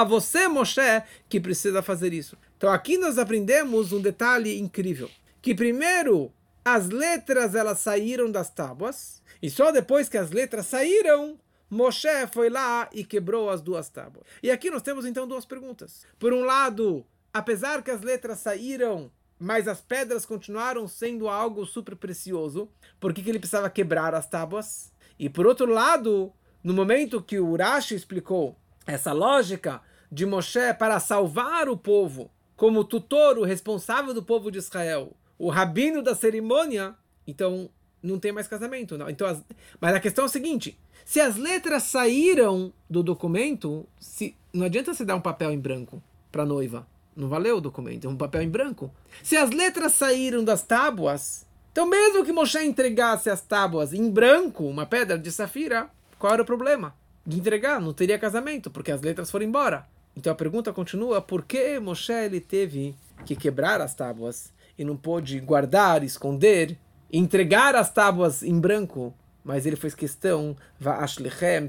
você, 0.08 0.48
Moshe, 0.48 1.01
que 1.27 1.39
precisa 1.39 1.82
fazer 1.82 2.13
isso. 2.13 2.38
Então 2.56 2.72
aqui 2.72 2.96
nós 2.96 3.18
aprendemos 3.18 3.92
um 3.92 4.00
detalhe 4.00 4.60
incrível, 4.60 5.10
que 5.42 5.56
primeiro 5.56 6.32
as 6.65 6.89
letras 6.89 7.55
elas 7.55 7.79
saíram 7.79 8.32
das 8.32 8.50
tábuas, 8.50 9.22
e 9.41 9.50
só 9.50 9.72
depois 9.72 10.08
que 10.08 10.17
as 10.17 10.32
letras 10.32 10.65
saíram, 10.67 11.38
Moshe 11.70 12.27
foi 12.32 12.50
lá 12.50 12.89
e 12.93 13.03
quebrou 13.03 13.50
as 13.50 13.62
duas 13.62 13.89
tábuas. 13.89 14.25
E 14.41 14.50
aqui 14.50 14.70
nós 14.70 14.82
temos 14.82 15.05
então 15.05 15.27
duas 15.27 15.46
perguntas. 15.46 16.05
Por 16.17 16.32
um 16.32 16.46
lado, 16.46 17.05
apesar 17.34 17.82
que 17.82 17.91
as 17.91 18.01
letras 18.01 18.39
saíram, 18.39 19.12
mas 19.39 19.67
as 19.67 19.82
pedras 19.82 20.25
continuaram 20.25 20.88
sendo 20.88 21.27
algo 21.27 21.65
super 21.65 21.96
precioso, 21.96 22.70
por 23.00 23.13
que, 23.13 23.22
que 23.22 23.29
ele 23.29 23.39
precisava 23.39 23.70
quebrar 23.70 24.13
as 24.15 24.27
tábuas? 24.27 24.93
E 25.20 25.29
por 25.29 25.46
outro 25.46 25.65
lado, 25.65 26.32
no 26.63 26.74
momento 26.74 27.22
que 27.22 27.39
o 27.39 27.50
Urashi 27.50 27.96
explicou 27.96 28.58
essa 28.86 29.12
lógica 29.12 29.82
de 30.12 30.25
Moshe 30.25 30.74
para 30.77 31.00
salvar 31.00 31.67
o 31.67 31.75
povo, 31.75 32.32
como 32.55 32.84
tutor, 32.84 33.38
o 33.38 33.43
responsável 33.43 34.13
do 34.13 34.24
povo 34.24 34.51
de 34.51 34.60
Israel, 34.60 35.13
o 35.43 35.50
rabino 35.50 36.01
da 36.01 36.15
cerimônia, 36.15 36.95
então 37.27 37.69
não 38.01 38.17
tem 38.17 38.31
mais 38.31 38.47
casamento. 38.47 38.97
Não. 38.97 39.09
Então, 39.09 39.27
as... 39.27 39.43
Mas 39.79 39.93
a 39.93 40.00
questão 40.00 40.23
é 40.23 40.27
a 40.27 40.29
seguinte: 40.29 40.79
se 41.03 41.19
as 41.19 41.35
letras 41.35 41.83
saíram 41.83 42.71
do 42.89 43.03
documento, 43.03 43.85
se... 44.00 44.35
não 44.53 44.65
adianta 44.65 44.93
você 44.93 45.03
dar 45.03 45.15
um 45.15 45.21
papel 45.21 45.51
em 45.51 45.59
branco 45.59 46.01
para 46.31 46.45
noiva. 46.45 46.88
Não 47.15 47.29
valeu 47.29 47.57
o 47.57 47.62
documento, 47.62 48.07
é 48.07 48.09
um 48.09 48.17
papel 48.17 48.41
em 48.41 48.50
branco. 48.50 48.89
Se 49.21 49.38
as 49.38 49.51
letras 49.51 49.91
saíram 49.91 50.43
das 50.43 50.63
tábuas, 50.63 51.45
então 51.71 51.85
mesmo 51.85 52.25
que 52.25 52.31
Moshe 52.31 52.57
entregasse 52.63 53.29
as 53.29 53.39
tábuas 53.39 53.93
em 53.93 54.09
branco, 54.09 54.63
uma 54.63 54.85
pedra 54.85 55.15
de 55.15 55.31
safira, 55.31 55.91
qual 56.17 56.33
era 56.33 56.41
o 56.41 56.45
problema? 56.45 56.95
De 57.23 57.38
entregar, 57.38 57.79
não 57.79 57.93
teria 57.93 58.17
casamento, 58.17 58.71
porque 58.71 58.91
as 58.91 59.01
letras 59.01 59.29
foram 59.29 59.45
embora. 59.45 59.88
Então 60.17 60.33
a 60.33 60.35
pergunta 60.35 60.73
continua: 60.73 61.21
por 61.21 61.45
que 61.45 61.79
Moshe 61.79 62.12
ele 62.12 62.39
teve 62.39 62.95
que 63.25 63.35
quebrar 63.35 63.79
as 63.79 63.93
tábuas 63.93 64.51
e 64.77 64.84
não 64.84 64.96
pôde 64.96 65.39
guardar, 65.39 66.03
esconder, 66.03 66.77
entregar 67.12 67.75
as 67.75 67.92
tábuas 67.92 68.44
em 68.44 68.60
branco? 68.60 69.13
Mas 69.44 69.65
ele 69.65 69.75
fez 69.75 69.94
questão 69.94 70.56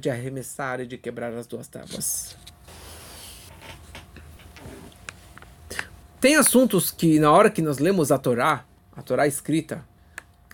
de 0.01 0.09
arremessar 0.09 0.81
e 0.81 0.87
de 0.87 0.97
quebrar 0.97 1.33
as 1.33 1.47
duas 1.47 1.67
tábuas. 1.67 2.37
Tem 6.21 6.37
assuntos 6.37 6.91
que, 6.91 7.19
na 7.19 7.31
hora 7.31 7.51
que 7.51 7.61
nós 7.61 7.79
lemos 7.79 8.11
a 8.11 8.17
Torá, 8.17 8.65
a 8.97 9.03
Torá 9.03 9.27
escrita, 9.27 9.85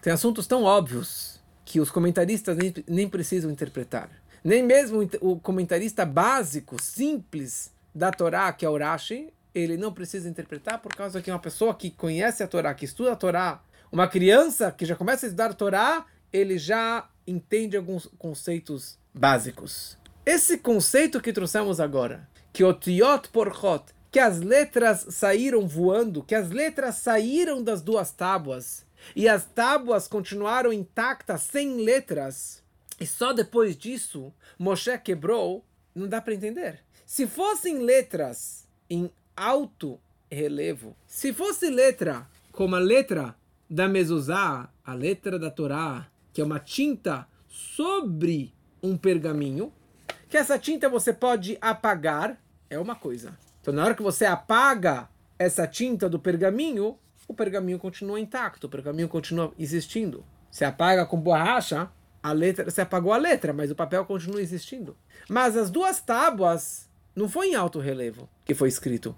tem 0.03 0.13
assuntos 0.13 0.47
tão 0.47 0.65
óbvios 0.65 1.39
que 1.65 1.79
os 1.79 1.91
comentaristas 1.91 2.57
nem, 2.57 2.75
nem 2.89 3.09
precisam 3.09 3.51
interpretar. 3.51 4.09
Nem 4.43 4.63
mesmo 4.63 5.09
o 5.21 5.39
comentarista 5.39 6.05
básico, 6.05 6.83
simples 6.83 7.71
da 7.95 8.11
Torá, 8.11 8.53
que 8.53 8.65
é 8.65 8.69
o 8.69 8.79
Rashi, 8.79 9.33
ele 9.55 9.77
não 9.77 9.93
precisa 9.93 10.29
interpretar 10.29 10.81
por 10.81 10.95
causa 10.95 11.21
que 11.21 11.31
uma 11.31 11.39
pessoa 11.39 11.75
que 11.75 11.91
conhece 11.91 12.43
a 12.43 12.49
Torá, 12.49 12.75
que 12.75 12.85
estuda 12.85 13.13
a 13.13 13.17
Torá, 13.17 13.63
uma 13.91 14.07
criança 14.07 14.71
que 14.71 14.87
já 14.87 14.95
começa 14.95 15.27
a 15.27 15.29
estudar 15.29 15.51
a 15.51 15.55
Torá, 15.55 16.07
ele 16.33 16.59
já 16.59 17.09
entende 17.27 17.77
alguns 17.77 18.07
conceitos 18.19 18.99
básicos. 19.13 19.99
Esse 20.25 20.59
conceito 20.59 21.21
que 21.21 21.33
trouxemos 21.33 21.81
agora, 21.81 22.29
que 22.53 22.63
o 22.63 22.73
Tiot 22.73 23.29
Porchot, 23.31 23.93
que 24.11 24.19
as 24.19 24.41
letras 24.41 25.07
saíram 25.11 25.67
voando, 25.67 26.23
que 26.23 26.35
as 26.35 26.51
letras 26.51 26.97
saíram 26.97 27.63
das 27.63 27.81
duas 27.81 28.11
tábuas 28.11 28.85
e 29.15 29.29
as 29.29 29.45
tábuas 29.45 30.07
continuaram 30.09 30.73
intactas 30.73 31.43
sem 31.43 31.83
letras. 31.83 32.63
E 33.01 33.07
só 33.07 33.33
depois 33.33 33.77
disso 33.77 34.33
Moshe 34.59 34.97
quebrou, 34.99 35.65
não 35.95 36.07
dá 36.07 36.21
para 36.21 36.35
entender. 36.35 36.81
Se 37.07 37.27
fossem 37.27 37.79
letras 37.79 38.69
em 38.89 39.11
alto 39.41 39.99
relevo, 40.31 40.95
se 41.07 41.33
fosse 41.33 41.71
letra 41.71 42.29
como 42.53 42.77
a 42.77 42.79
letra 42.79 43.35
da 43.71 43.89
mezuzá, 43.89 44.69
a 44.85 44.93
letra 44.93 45.39
da 45.39 45.51
Torá, 45.51 46.09
que 46.31 46.43
é 46.43 46.45
uma 46.45 46.61
tinta 46.61 47.27
sobre 47.49 48.53
um 48.83 48.99
pergaminho, 48.99 49.73
que 50.29 50.37
essa 50.37 50.59
tinta 50.59 50.91
você 50.91 51.13
pode 51.13 51.57
apagar, 51.59 52.39
é 52.69 52.79
uma 52.79 52.95
coisa. 52.95 53.37
Então, 53.63 53.73
na 53.73 53.83
hora 53.83 53.95
que 53.95 54.03
você 54.03 54.27
apaga 54.27 55.09
essa 55.39 55.67
tinta 55.67 56.07
do 56.07 56.19
pergaminho, 56.19 56.99
o 57.27 57.33
pergaminho 57.33 57.79
continua 57.79 58.21
intacto, 58.21 58.67
o 58.67 58.71
pergaminho 58.71 59.09
continua 59.09 59.55
existindo. 59.59 60.23
Você 60.51 60.67
apaga 60.67 61.07
com 61.07 61.19
borracha, 61.19 61.91
a 62.23 62.33
letra, 62.33 62.71
você 62.71 62.83
apagou 62.83 63.13
a 63.13 63.17
letra, 63.17 63.55
mas 63.55 63.71
o 63.71 63.75
papel 63.75 64.05
continua 64.05 64.43
existindo. 64.43 64.95
Mas 65.29 65.57
as 65.57 65.71
duas 65.71 66.01
tábuas 66.01 66.91
não 67.17 67.29
foi 67.29 67.49
em 67.49 67.55
alto 67.55 67.79
relevo 67.79 68.29
que 68.45 68.55
foi 68.55 68.69
escrito. 68.69 69.17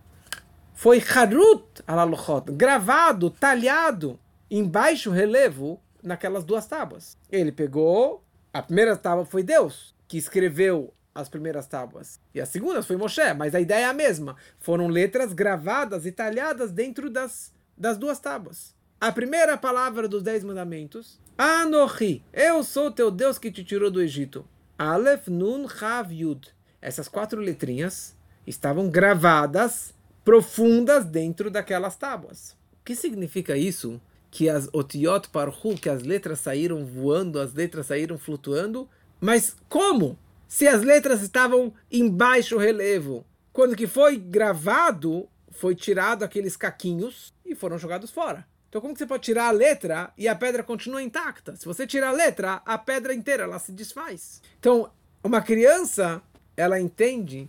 Foi 0.75 1.01
harut 1.01 1.83
alaluchot, 1.87 2.53
gravado, 2.53 3.31
talhado 3.31 4.19
em 4.51 4.65
baixo 4.65 5.11
relevo 5.11 5.81
naquelas 6.03 6.45
duas 6.45 6.67
tábuas. 6.67 7.17
Ele 7.31 7.53
pegou, 7.53 8.25
a 8.53 8.63
primeira 8.63 8.97
tábua 8.97 9.25
foi 9.25 9.43
Deus 9.43 9.95
que 10.09 10.19
escreveu 10.19 10.93
as 11.15 11.29
primeiras 11.29 11.67
tábuas. 11.67 12.21
E 12.35 12.41
as 12.41 12.49
segundas 12.49 12.87
foi 12.87 12.97
Moshe, 12.97 13.33
mas 13.35 13.55
a 13.55 13.61
ideia 13.61 13.87
é 13.87 13.89
a 13.89 13.95
mesma. 13.95 14.37
Foram 14.59 14.89
letras 14.89 15.33
gravadas 15.33 16.07
e 16.07 16.13
talhadas 16.13 16.71
dentro 16.71 17.09
das, 17.11 17.53
das 17.77 17.97
duas 17.97 18.19
tábuas. 18.19 18.75
A 19.01 19.11
primeira 19.11 19.57
palavra 19.57 20.07
dos 20.07 20.23
Dez 20.23 20.45
Mandamentos, 20.45 21.21
Anohi, 21.37 22.23
eu 22.33 22.63
sou 22.63 22.91
teu 22.91 23.11
Deus 23.11 23.39
que 23.39 23.51
te 23.51 23.65
tirou 23.65 23.91
do 23.91 24.01
Egito. 24.01 24.47
Aleph, 24.79 25.29
Nun, 25.29 25.69
Chav, 25.69 26.13
Yud. 26.13 26.55
Essas 26.81 27.09
quatro 27.09 27.41
letrinhas 27.41 28.17
estavam 28.47 28.89
gravadas, 28.89 29.95
profundas 30.25 31.05
dentro 31.05 31.51
daquelas 31.51 31.97
tábuas. 31.97 32.53
O 32.81 32.85
que 32.85 32.95
significa 32.95 33.57
isso? 33.57 34.01
Que 34.31 34.49
as 34.49 34.69
otiot 34.73 35.29
parhu, 35.29 35.77
que 35.77 35.89
as 35.89 36.03
letras 36.03 36.41
saíram 36.41 36.85
voando, 36.85 37.39
as 37.39 37.53
letras 37.53 37.87
saíram 37.87 38.19
flutuando. 38.19 38.89
Mas 39.21 39.57
como? 39.69 40.19
se 40.53 40.69
as 40.69 40.83
letras 40.83 41.23
estavam 41.23 41.73
em 41.91 42.11
baixo 42.11 42.59
relevo. 42.59 43.25
Quando 43.55 43.75
que 43.75 43.87
foi 43.87 44.19
gravado, 44.19 45.27
foi 45.51 45.75
tirado 45.75 46.25
aqueles 46.25 46.59
caquinhos 46.59 47.33
e 47.43 47.55
foram 47.55 47.79
jogados 47.79 48.11
fora. 48.11 48.47
Então 48.69 48.79
como 48.79 48.93
que 48.93 48.99
você 48.99 49.07
pode 49.07 49.23
tirar 49.23 49.49
a 49.49 49.51
letra 49.51 50.13
e 50.17 50.29
a 50.29 50.35
pedra 50.35 50.63
continua 50.63 51.03
intacta? 51.03 51.57
Se 51.57 51.65
você 51.65 51.87
tirar 51.87 52.11
a 52.11 52.13
letra, 52.13 52.61
a 52.67 52.77
pedra 52.77 53.15
inteira 53.15 53.45
ela 53.45 53.59
se 53.59 53.73
desfaz. 53.73 54.43
Então, 54.61 54.91
uma 55.25 55.41
criança, 55.41 56.21
ela 56.55 56.79
entende 56.79 57.49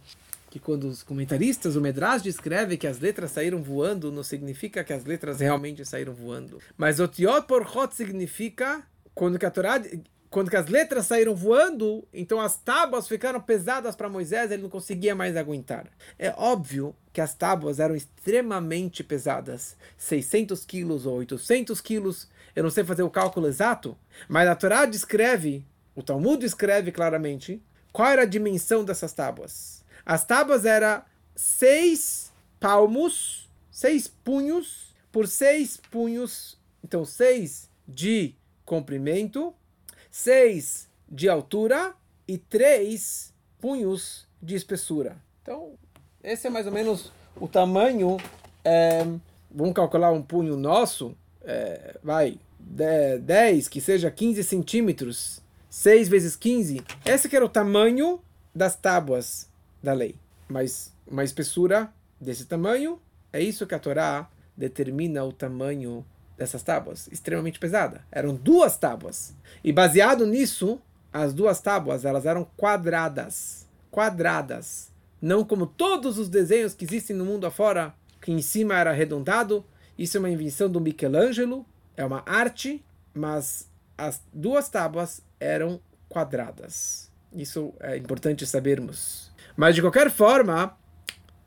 que 0.53 0.59
quando 0.59 0.83
os 0.83 1.01
comentaristas, 1.01 1.75
o 1.75 1.81
Medrash 1.81 2.21
descreve 2.21 2.77
que 2.77 2.85
as 2.85 2.99
letras 2.99 3.31
saíram 3.31 3.63
voando, 3.63 4.11
não 4.11 4.21
significa 4.21 4.83
que 4.83 4.93
as 4.93 5.03
letras 5.03 5.39
realmente 5.39 5.83
saíram 5.83 6.13
voando. 6.13 6.59
Mas 6.77 6.99
o 6.99 7.07
Tiot 7.07 7.47
Porchot 7.47 7.95
significa 7.95 8.83
quando 9.15 9.39
que 9.39 9.47
a 9.47 9.49
Torá 9.49 9.81
quando 10.29 10.51
que 10.51 10.55
as 10.55 10.67
letras 10.67 11.07
saíram 11.07 11.33
voando, 11.33 12.07
então 12.13 12.39
as 12.39 12.55
tábuas 12.55 13.07
ficaram 13.07 13.41
pesadas 13.41 13.95
para 13.95 14.07
Moisés, 14.07 14.51
ele 14.51 14.61
não 14.61 14.69
conseguia 14.69 15.15
mais 15.15 15.35
aguentar. 15.35 15.87
É 16.19 16.29
óbvio 16.37 16.95
que 17.11 17.21
as 17.21 17.33
tábuas 17.33 17.79
eram 17.79 17.95
extremamente 17.95 19.03
pesadas, 19.03 19.75
600 19.97 20.65
quilos 20.65 21.07
ou 21.07 21.17
800 21.17 21.81
quilos, 21.81 22.29
eu 22.55 22.61
não 22.61 22.69
sei 22.69 22.83
fazer 22.83 23.01
o 23.01 23.09
cálculo 23.09 23.47
exato, 23.47 23.97
mas 24.27 24.47
a 24.47 24.55
Torá 24.55 24.85
descreve, 24.85 25.65
o 25.95 26.03
Talmud 26.03 26.39
descreve 26.39 26.91
claramente, 26.91 27.59
qual 27.91 28.09
era 28.09 28.21
a 28.21 28.25
dimensão 28.25 28.83
dessas 28.83 29.13
tábuas. 29.13 29.82
As 30.05 30.25
tábuas 30.25 30.65
eram 30.65 31.01
seis 31.35 32.31
palmos, 32.59 33.49
seis 33.71 34.07
punhos, 34.07 34.93
por 35.11 35.27
seis 35.27 35.77
punhos, 35.77 36.57
então 36.83 37.05
seis 37.05 37.69
de 37.87 38.35
comprimento, 38.65 39.53
6 40.13 40.87
de 41.09 41.27
altura 41.27 41.93
e 42.27 42.37
3 42.37 43.33
punhos 43.59 44.27
de 44.41 44.55
espessura. 44.55 45.17
Então, 45.41 45.73
esse 46.23 46.47
é 46.47 46.49
mais 46.49 46.65
ou 46.65 46.71
menos 46.71 47.11
o 47.35 47.47
tamanho. 47.47 48.17
É, 48.63 49.05
vamos 49.49 49.73
calcular 49.73 50.11
um 50.11 50.21
punho 50.21 50.55
nosso, 50.55 51.15
é, 51.43 51.97
vai, 52.03 52.37
10, 52.59 53.67
que 53.67 53.81
seja 53.81 54.09
15 54.09 54.43
centímetros, 54.43 55.41
6 55.69 56.07
vezes 56.07 56.35
15. 56.35 56.83
Esse 57.05 57.27
que 57.27 57.35
era 57.35 57.45
o 57.45 57.49
tamanho 57.49 58.21
das 58.53 58.75
tábuas 58.75 59.49
da 59.83 59.93
lei. 59.93 60.15
Mas 60.47 60.93
uma 61.05 61.23
espessura 61.23 61.93
desse 62.19 62.45
tamanho, 62.45 62.99
é 63.31 63.41
isso 63.41 63.67
que 63.67 63.75
a 63.75 63.79
Torá 63.79 64.29
determina 64.55 65.23
o 65.23 65.33
tamanho 65.33 66.05
dessas 66.37 66.63
tábuas, 66.63 67.07
extremamente 67.11 67.59
pesada. 67.59 68.05
Eram 68.11 68.33
duas 68.33 68.77
tábuas. 68.77 69.35
E 69.63 69.71
baseado 69.71 70.25
nisso, 70.25 70.81
as 71.11 71.33
duas 71.33 71.59
tábuas 71.59 72.05
elas 72.05 72.25
eram 72.25 72.47
quadradas. 72.57 73.67
Quadradas. 73.91 74.91
Não 75.21 75.43
como 75.43 75.67
todos 75.67 76.17
os 76.17 76.29
desenhos 76.29 76.73
que 76.73 76.85
existem 76.85 77.15
no 77.15 77.25
mundo 77.25 77.45
afora, 77.45 77.93
que 78.21 78.31
em 78.31 78.41
cima 78.41 78.77
era 78.77 78.91
arredondado. 78.91 79.65
Isso 79.97 80.17
é 80.17 80.19
uma 80.19 80.29
invenção 80.29 80.69
do 80.69 80.81
Michelangelo, 80.81 81.65
é 81.95 82.03
uma 82.03 82.23
arte, 82.25 82.83
mas 83.13 83.67
as 83.97 84.21
duas 84.33 84.67
tábuas 84.69 85.21
eram 85.39 85.79
quadradas. 86.09 87.11
Isso 87.31 87.73
é 87.79 87.97
importante 87.97 88.45
sabermos. 88.45 89.31
Mas 89.55 89.75
de 89.75 89.81
qualquer 89.81 90.09
forma, 90.09 90.77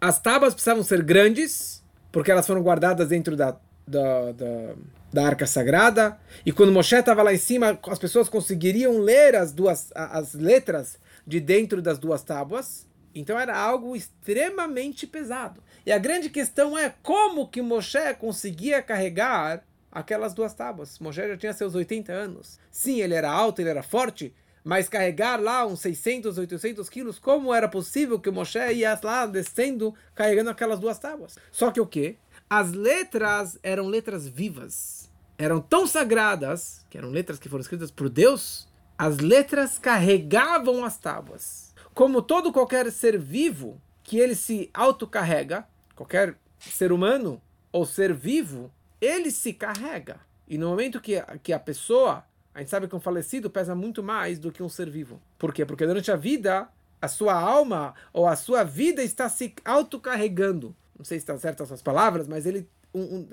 as 0.00 0.18
tábuas 0.20 0.54
precisavam 0.54 0.82
ser 0.82 1.02
grandes, 1.02 1.82
porque 2.12 2.30
elas 2.30 2.46
foram 2.46 2.62
guardadas 2.62 3.08
dentro 3.08 3.36
da 3.36 3.56
da, 3.86 4.32
da, 4.32 4.74
da 5.12 5.26
arca 5.26 5.46
sagrada. 5.46 6.18
E 6.44 6.52
quando 6.52 6.72
Moshe 6.72 6.96
estava 6.96 7.22
lá 7.22 7.32
em 7.32 7.38
cima, 7.38 7.78
as 7.88 7.98
pessoas 7.98 8.28
conseguiriam 8.28 8.98
ler 8.98 9.36
as 9.36 9.52
duas 9.52 9.90
as 9.94 10.34
letras 10.34 10.98
de 11.26 11.40
dentro 11.40 11.80
das 11.80 11.98
duas 11.98 12.22
tábuas. 12.22 12.86
Então 13.14 13.38
era 13.38 13.56
algo 13.56 13.96
extremamente 13.96 15.06
pesado. 15.06 15.62
E 15.86 15.92
a 15.92 15.98
grande 15.98 16.28
questão 16.28 16.76
é 16.76 16.92
como 17.02 17.48
que 17.48 17.62
Moshe 17.62 18.14
conseguia 18.18 18.82
carregar 18.82 19.64
aquelas 19.90 20.34
duas 20.34 20.52
tábuas. 20.52 20.98
Moshe 20.98 21.26
já 21.26 21.36
tinha 21.36 21.52
seus 21.52 21.74
80 21.74 22.12
anos. 22.12 22.58
Sim, 22.70 23.00
ele 23.00 23.14
era 23.14 23.30
alto, 23.30 23.62
ele 23.62 23.70
era 23.70 23.82
forte, 23.82 24.34
mas 24.66 24.88
carregar 24.88 25.40
lá 25.40 25.64
uns 25.64 25.78
600, 25.78 26.38
800 26.38 26.88
quilos, 26.88 27.20
como 27.20 27.54
era 27.54 27.68
possível 27.68 28.18
que 28.18 28.32
Moshe 28.32 28.58
ia 28.72 28.98
lá 29.00 29.24
descendo, 29.24 29.94
carregando 30.12 30.50
aquelas 30.50 30.80
duas 30.80 30.98
tábuas? 30.98 31.38
Só 31.52 31.70
que 31.70 31.80
o 31.80 31.86
quê? 31.86 32.16
As 32.50 32.72
letras 32.72 33.60
eram 33.62 33.86
letras 33.86 34.26
vivas. 34.26 35.08
Eram 35.38 35.60
tão 35.60 35.86
sagradas, 35.86 36.84
que 36.90 36.98
eram 36.98 37.10
letras 37.10 37.38
que 37.38 37.48
foram 37.48 37.60
escritas 37.60 37.92
por 37.92 38.08
Deus, 38.08 38.68
as 38.98 39.18
letras 39.18 39.78
carregavam 39.78 40.84
as 40.84 40.98
tábuas. 40.98 41.72
Como 41.94 42.20
todo 42.20 42.52
qualquer 42.52 42.90
ser 42.90 43.16
vivo, 43.16 43.80
que 44.02 44.18
ele 44.18 44.34
se 44.34 44.68
autocarrega, 44.74 45.64
qualquer 45.94 46.36
ser 46.58 46.90
humano 46.90 47.40
ou 47.70 47.86
ser 47.86 48.12
vivo, 48.12 48.72
ele 49.00 49.30
se 49.30 49.52
carrega. 49.52 50.18
E 50.48 50.58
no 50.58 50.70
momento 50.70 51.00
que, 51.00 51.22
que 51.40 51.52
a 51.52 51.60
pessoa 51.60 52.24
a 52.56 52.60
gente 52.60 52.70
sabe 52.70 52.88
que 52.88 52.96
um 52.96 53.00
falecido 53.00 53.50
pesa 53.50 53.74
muito 53.74 54.02
mais 54.02 54.38
do 54.38 54.50
que 54.50 54.62
um 54.62 54.68
ser 54.68 54.88
vivo. 54.88 55.20
Por 55.38 55.52
quê? 55.52 55.66
Porque 55.66 55.86
durante 55.86 56.10
a 56.10 56.16
vida, 56.16 56.66
a 57.02 57.06
sua 57.06 57.34
alma 57.34 57.94
ou 58.14 58.26
a 58.26 58.34
sua 58.34 58.64
vida 58.64 59.02
está 59.02 59.28
se 59.28 59.54
autocarregando. 59.62 60.74
Não 60.96 61.04
sei 61.04 61.18
se 61.18 61.24
estão 61.24 61.38
certas 61.38 61.68
essas 61.68 61.82
palavras, 61.82 62.26
mas 62.26 62.46
ele. 62.46 62.66
Um, 62.94 63.28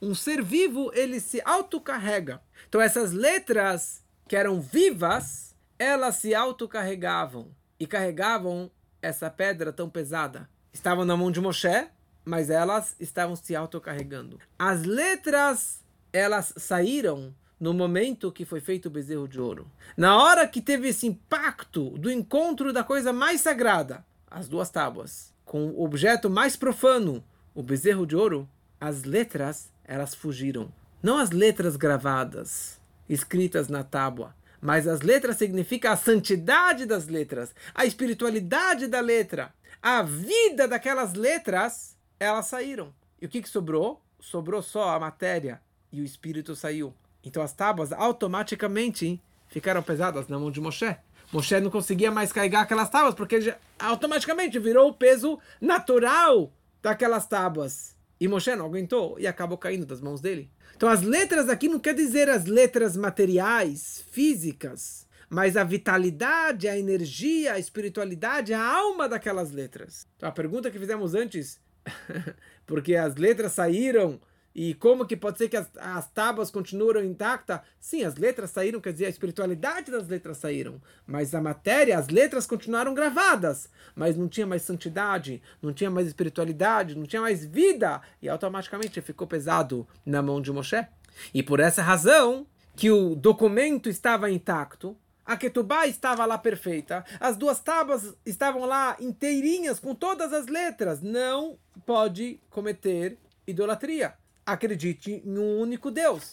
um 0.00 0.14
ser 0.14 0.44
vivo, 0.44 0.92
ele 0.94 1.18
se 1.18 1.42
autocarrega. 1.44 2.40
Então 2.68 2.80
essas 2.80 3.10
letras 3.10 4.04
que 4.28 4.36
eram 4.36 4.60
vivas, 4.60 5.56
elas 5.76 6.14
se 6.14 6.36
autocarregavam 6.36 7.48
e 7.80 7.86
carregavam 7.88 8.70
essa 9.02 9.28
pedra 9.28 9.72
tão 9.72 9.90
pesada. 9.90 10.48
Estavam 10.72 11.04
na 11.04 11.16
mão 11.16 11.32
de 11.32 11.40
Moshe, 11.40 11.88
mas 12.24 12.48
elas 12.48 12.94
estavam 13.00 13.34
se 13.34 13.56
autocarregando. 13.56 14.38
As 14.56 14.84
letras 14.84 15.83
elas 16.14 16.54
saíram 16.56 17.34
no 17.58 17.74
momento 17.74 18.30
que 18.30 18.44
foi 18.44 18.60
feito 18.60 18.86
o 18.86 18.90
bezerro 18.90 19.26
de 19.26 19.40
ouro. 19.40 19.66
Na 19.96 20.16
hora 20.22 20.46
que 20.46 20.60
teve 20.60 20.88
esse 20.88 21.08
impacto 21.08 21.90
do 21.98 22.10
encontro 22.10 22.72
da 22.72 22.84
coisa 22.84 23.12
mais 23.12 23.40
sagrada, 23.40 24.06
as 24.30 24.46
duas 24.46 24.70
tábuas, 24.70 25.34
com 25.44 25.70
o 25.70 25.82
objeto 25.82 26.30
mais 26.30 26.54
profano, 26.54 27.22
o 27.52 27.64
bezerro 27.64 28.06
de 28.06 28.14
ouro, 28.14 28.48
as 28.80 29.02
letras, 29.02 29.72
elas 29.84 30.14
fugiram. 30.14 30.72
Não 31.02 31.18
as 31.18 31.30
letras 31.30 31.74
gravadas, 31.74 32.80
escritas 33.08 33.68
na 33.68 33.82
tábua, 33.82 34.36
mas 34.60 34.86
as 34.86 35.00
letras 35.00 35.36
significam 35.36 35.90
a 35.90 35.96
santidade 35.96 36.86
das 36.86 37.08
letras, 37.08 37.52
a 37.74 37.84
espiritualidade 37.84 38.86
da 38.86 39.00
letra, 39.00 39.52
a 39.82 40.00
vida 40.00 40.68
daquelas 40.68 41.14
letras, 41.14 41.96
elas 42.20 42.46
saíram. 42.46 42.94
E 43.20 43.26
o 43.26 43.28
que, 43.28 43.42
que 43.42 43.48
sobrou? 43.48 44.00
Sobrou 44.20 44.62
só 44.62 44.90
a 44.90 45.00
matéria, 45.00 45.60
e 45.94 46.00
o 46.00 46.04
espírito 46.04 46.56
saiu. 46.56 46.92
Então 47.22 47.42
as 47.42 47.52
tábuas 47.52 47.92
automaticamente 47.92 49.20
ficaram 49.46 49.82
pesadas 49.82 50.26
na 50.26 50.38
mão 50.38 50.50
de 50.50 50.60
Moshe. 50.60 50.96
Moshe 51.32 51.58
não 51.60 51.70
conseguia 51.70 52.10
mais 52.10 52.32
carregar 52.32 52.62
aquelas 52.62 52.90
tábuas 52.90 53.14
porque 53.14 53.40
já, 53.40 53.56
automaticamente 53.78 54.58
virou 54.58 54.88
o 54.88 54.94
peso 54.94 55.38
natural 55.60 56.52
daquelas 56.82 57.26
tábuas. 57.26 57.94
E 58.20 58.26
Moshe 58.26 58.54
não 58.56 58.66
aguentou 58.66 59.18
e 59.18 59.26
acabou 59.26 59.56
caindo 59.56 59.86
das 59.86 60.00
mãos 60.00 60.20
dele. 60.20 60.50
Então 60.76 60.88
as 60.88 61.02
letras 61.02 61.48
aqui 61.48 61.68
não 61.68 61.78
quer 61.78 61.94
dizer 61.94 62.28
as 62.28 62.46
letras 62.46 62.96
materiais, 62.96 64.04
físicas, 64.10 65.06
mas 65.30 65.56
a 65.56 65.62
vitalidade, 65.64 66.68
a 66.68 66.76
energia, 66.76 67.54
a 67.54 67.58
espiritualidade, 67.58 68.52
a 68.52 68.62
alma 68.62 69.08
daquelas 69.08 69.52
letras. 69.52 70.06
Então 70.16 70.28
a 70.28 70.32
pergunta 70.32 70.70
que 70.70 70.78
fizemos 70.78 71.14
antes, 71.14 71.60
porque 72.66 72.96
as 72.96 73.14
letras 73.14 73.52
saíram 73.52 74.20
e 74.54 74.72
como 74.74 75.04
que 75.04 75.16
pode 75.16 75.36
ser 75.36 75.48
que 75.48 75.56
as, 75.56 75.68
as 75.76 76.08
tábuas 76.10 76.48
continuam 76.48 77.02
intactas? 77.02 77.60
Sim, 77.80 78.04
as 78.04 78.14
letras 78.14 78.50
saíram, 78.50 78.80
quer 78.80 78.92
dizer, 78.92 79.06
a 79.06 79.10
espiritualidade 79.10 79.90
das 79.90 80.06
letras 80.06 80.36
saíram. 80.36 80.80
Mas 81.04 81.34
a 81.34 81.40
matéria, 81.40 81.98
as 81.98 82.08
letras 82.08 82.46
continuaram 82.46 82.94
gravadas. 82.94 83.68
Mas 83.96 84.16
não 84.16 84.28
tinha 84.28 84.46
mais 84.46 84.62
santidade, 84.62 85.42
não 85.60 85.72
tinha 85.72 85.90
mais 85.90 86.06
espiritualidade, 86.06 86.94
não 86.94 87.04
tinha 87.04 87.20
mais 87.20 87.44
vida. 87.44 88.00
E 88.22 88.28
automaticamente 88.28 89.00
ficou 89.00 89.26
pesado 89.26 89.88
na 90.06 90.22
mão 90.22 90.40
de 90.40 90.52
Moshe. 90.52 90.86
E 91.32 91.42
por 91.42 91.58
essa 91.58 91.82
razão 91.82 92.46
que 92.76 92.92
o 92.92 93.16
documento 93.16 93.88
estava 93.88 94.30
intacto, 94.30 94.96
a 95.26 95.36
Ketubá 95.36 95.86
estava 95.86 96.24
lá 96.26 96.38
perfeita, 96.38 97.04
as 97.18 97.36
duas 97.36 97.58
tábuas 97.58 98.14
estavam 98.26 98.66
lá 98.66 98.96
inteirinhas, 99.00 99.80
com 99.80 99.94
todas 99.96 100.32
as 100.32 100.46
letras. 100.46 101.00
Não 101.02 101.58
pode 101.84 102.40
cometer 102.50 103.18
idolatria 103.46 104.14
acredite 104.46 105.22
em 105.24 105.38
um 105.38 105.58
único 105.58 105.90
Deus. 105.90 106.30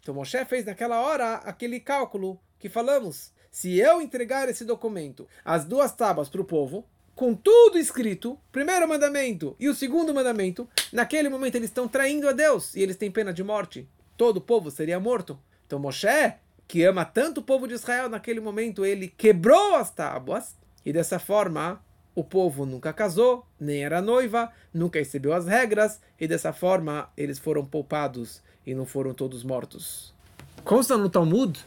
Então 0.00 0.14
Moshe 0.14 0.44
fez 0.44 0.64
naquela 0.64 1.00
hora 1.00 1.34
aquele 1.36 1.80
cálculo 1.80 2.40
que 2.58 2.68
falamos. 2.68 3.32
Se 3.50 3.78
eu 3.78 4.00
entregar 4.00 4.48
esse 4.48 4.64
documento, 4.64 5.26
as 5.44 5.64
duas 5.64 5.92
tábuas 5.92 6.28
para 6.28 6.40
o 6.40 6.44
povo, 6.44 6.86
com 7.14 7.34
tudo 7.34 7.78
escrito, 7.78 8.38
primeiro 8.52 8.86
mandamento 8.86 9.56
e 9.58 9.68
o 9.68 9.74
segundo 9.74 10.14
mandamento, 10.14 10.68
naquele 10.92 11.30
momento 11.30 11.56
eles 11.56 11.70
estão 11.70 11.88
traindo 11.88 12.28
a 12.28 12.32
Deus 12.32 12.74
e 12.74 12.82
eles 12.82 12.96
têm 12.96 13.10
pena 13.10 13.32
de 13.32 13.42
morte. 13.42 13.88
Todo 14.16 14.36
o 14.36 14.40
povo 14.42 14.70
seria 14.70 15.00
morto. 15.00 15.38
Então 15.66 15.78
Moshe, 15.78 16.34
que 16.68 16.84
ama 16.84 17.04
tanto 17.04 17.40
o 17.40 17.42
povo 17.42 17.66
de 17.66 17.74
Israel, 17.74 18.10
naquele 18.10 18.40
momento 18.40 18.84
ele 18.84 19.08
quebrou 19.08 19.76
as 19.76 19.90
tábuas 19.90 20.54
e 20.84 20.92
dessa 20.92 21.18
forma 21.18 21.82
o 22.16 22.24
povo 22.24 22.64
nunca 22.64 22.94
casou, 22.94 23.46
nem 23.60 23.84
era 23.84 24.00
noiva, 24.00 24.50
nunca 24.72 24.98
recebeu 24.98 25.34
as 25.34 25.46
regras, 25.46 26.00
e 26.18 26.26
dessa 26.26 26.50
forma 26.50 27.10
eles 27.14 27.38
foram 27.38 27.64
poupados 27.64 28.42
e 28.66 28.74
não 28.74 28.86
foram 28.86 29.12
todos 29.12 29.44
mortos. 29.44 30.14
Consta 30.64 30.96
no 30.96 31.10
Talmud, 31.10 31.62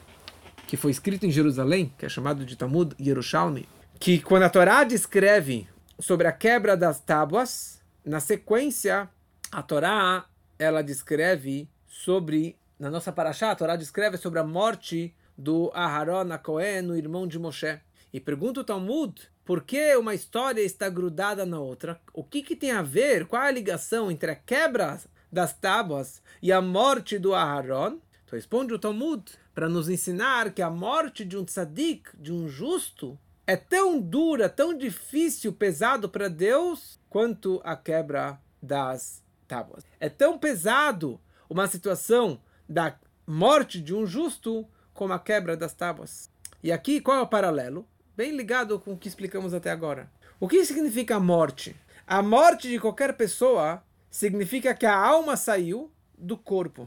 que 0.67 0.75
foi 0.75 0.89
escrito 0.89 1.25
em 1.25 1.31
Jerusalém, 1.31 1.93
que 1.97 2.05
é 2.05 2.09
chamado 2.09 2.43
de 2.43 2.55
Talmud 2.55 2.95
Yerushalmi, 2.99 3.69
que 3.99 4.19
quando 4.19 4.43
a 4.43 4.49
Torá 4.49 4.83
descreve 4.83 5.67
sobre 5.99 6.27
a 6.27 6.31
quebra 6.31 6.75
das 6.75 6.99
tábuas, 6.99 7.79
na 8.03 8.19
sequência, 8.19 9.07
a 9.51 9.61
Torá 9.61 10.25
ela 10.57 10.81
descreve 10.81 11.69
sobre, 11.87 12.57
na 12.79 12.89
nossa 12.89 13.11
paraxá, 13.11 13.51
a 13.51 13.55
Torá 13.55 13.75
descreve 13.75 14.17
sobre 14.17 14.39
a 14.39 14.43
morte 14.43 15.15
do 15.37 15.69
Aharon 15.75 16.35
Cohen, 16.41 16.89
o 16.89 16.95
irmão 16.95 17.27
de 17.27 17.37
Moshe. 17.37 17.79
E 18.11 18.19
pergunta 18.19 18.61
o 18.61 18.63
Talmud 18.63 19.29
por 19.49 19.63
que 19.63 19.95
uma 19.95 20.13
história 20.13 20.61
está 20.61 20.87
grudada 20.89 21.43
na 21.43 21.59
outra? 21.59 21.99
O 22.13 22.23
que, 22.23 22.43
que 22.43 22.55
tem 22.55 22.69
a 22.69 22.83
ver? 22.83 23.25
Qual 23.25 23.41
a 23.41 23.49
ligação 23.49 24.11
entre 24.11 24.29
a 24.29 24.35
quebra 24.35 25.01
das 25.31 25.53
tábuas 25.53 26.21
e 26.39 26.51
a 26.51 26.61
morte 26.61 27.17
do 27.17 27.33
Aharon? 27.33 27.97
Então 28.23 28.37
responde 28.37 28.75
o 28.75 28.77
Talmud 28.77 29.23
para 29.55 29.67
nos 29.67 29.89
ensinar 29.89 30.51
que 30.51 30.61
a 30.61 30.69
morte 30.69 31.25
de 31.25 31.35
um 31.35 31.43
tzadik, 31.43 32.11
de 32.13 32.31
um 32.31 32.47
justo, 32.47 33.17
é 33.47 33.55
tão 33.55 33.99
dura, 33.99 34.47
tão 34.47 34.77
difícil, 34.77 35.51
pesado 35.51 36.07
para 36.07 36.27
Deus 36.27 36.99
quanto 37.09 37.59
a 37.63 37.75
quebra 37.75 38.39
das 38.61 39.23
tábuas. 39.47 39.83
É 39.99 40.09
tão 40.09 40.37
pesado 40.37 41.19
uma 41.49 41.65
situação 41.65 42.39
da 42.69 42.95
morte 43.25 43.81
de 43.81 43.95
um 43.95 44.05
justo 44.05 44.63
como 44.93 45.11
a 45.11 45.17
quebra 45.17 45.57
das 45.57 45.73
tábuas. 45.73 46.29
E 46.61 46.71
aqui 46.71 47.01
qual 47.01 47.17
é 47.17 47.21
o 47.21 47.27
paralelo? 47.27 47.87
Bem 48.19 48.35
ligado 48.35 48.77
com 48.81 48.91
o 48.91 48.97
que 48.97 49.07
explicamos 49.07 49.53
até 49.53 49.71
agora. 49.71 50.11
O 50.41 50.47
que 50.49 50.65
significa 50.65 51.15
a 51.15 51.19
morte? 51.21 51.73
A 52.05 52.21
morte 52.21 52.67
de 52.67 52.77
qualquer 52.77 53.13
pessoa 53.15 53.81
significa 54.11 54.75
que 54.75 54.85
a 54.85 54.93
alma 54.93 55.37
saiu 55.37 55.89
do 56.17 56.35
corpo. 56.35 56.85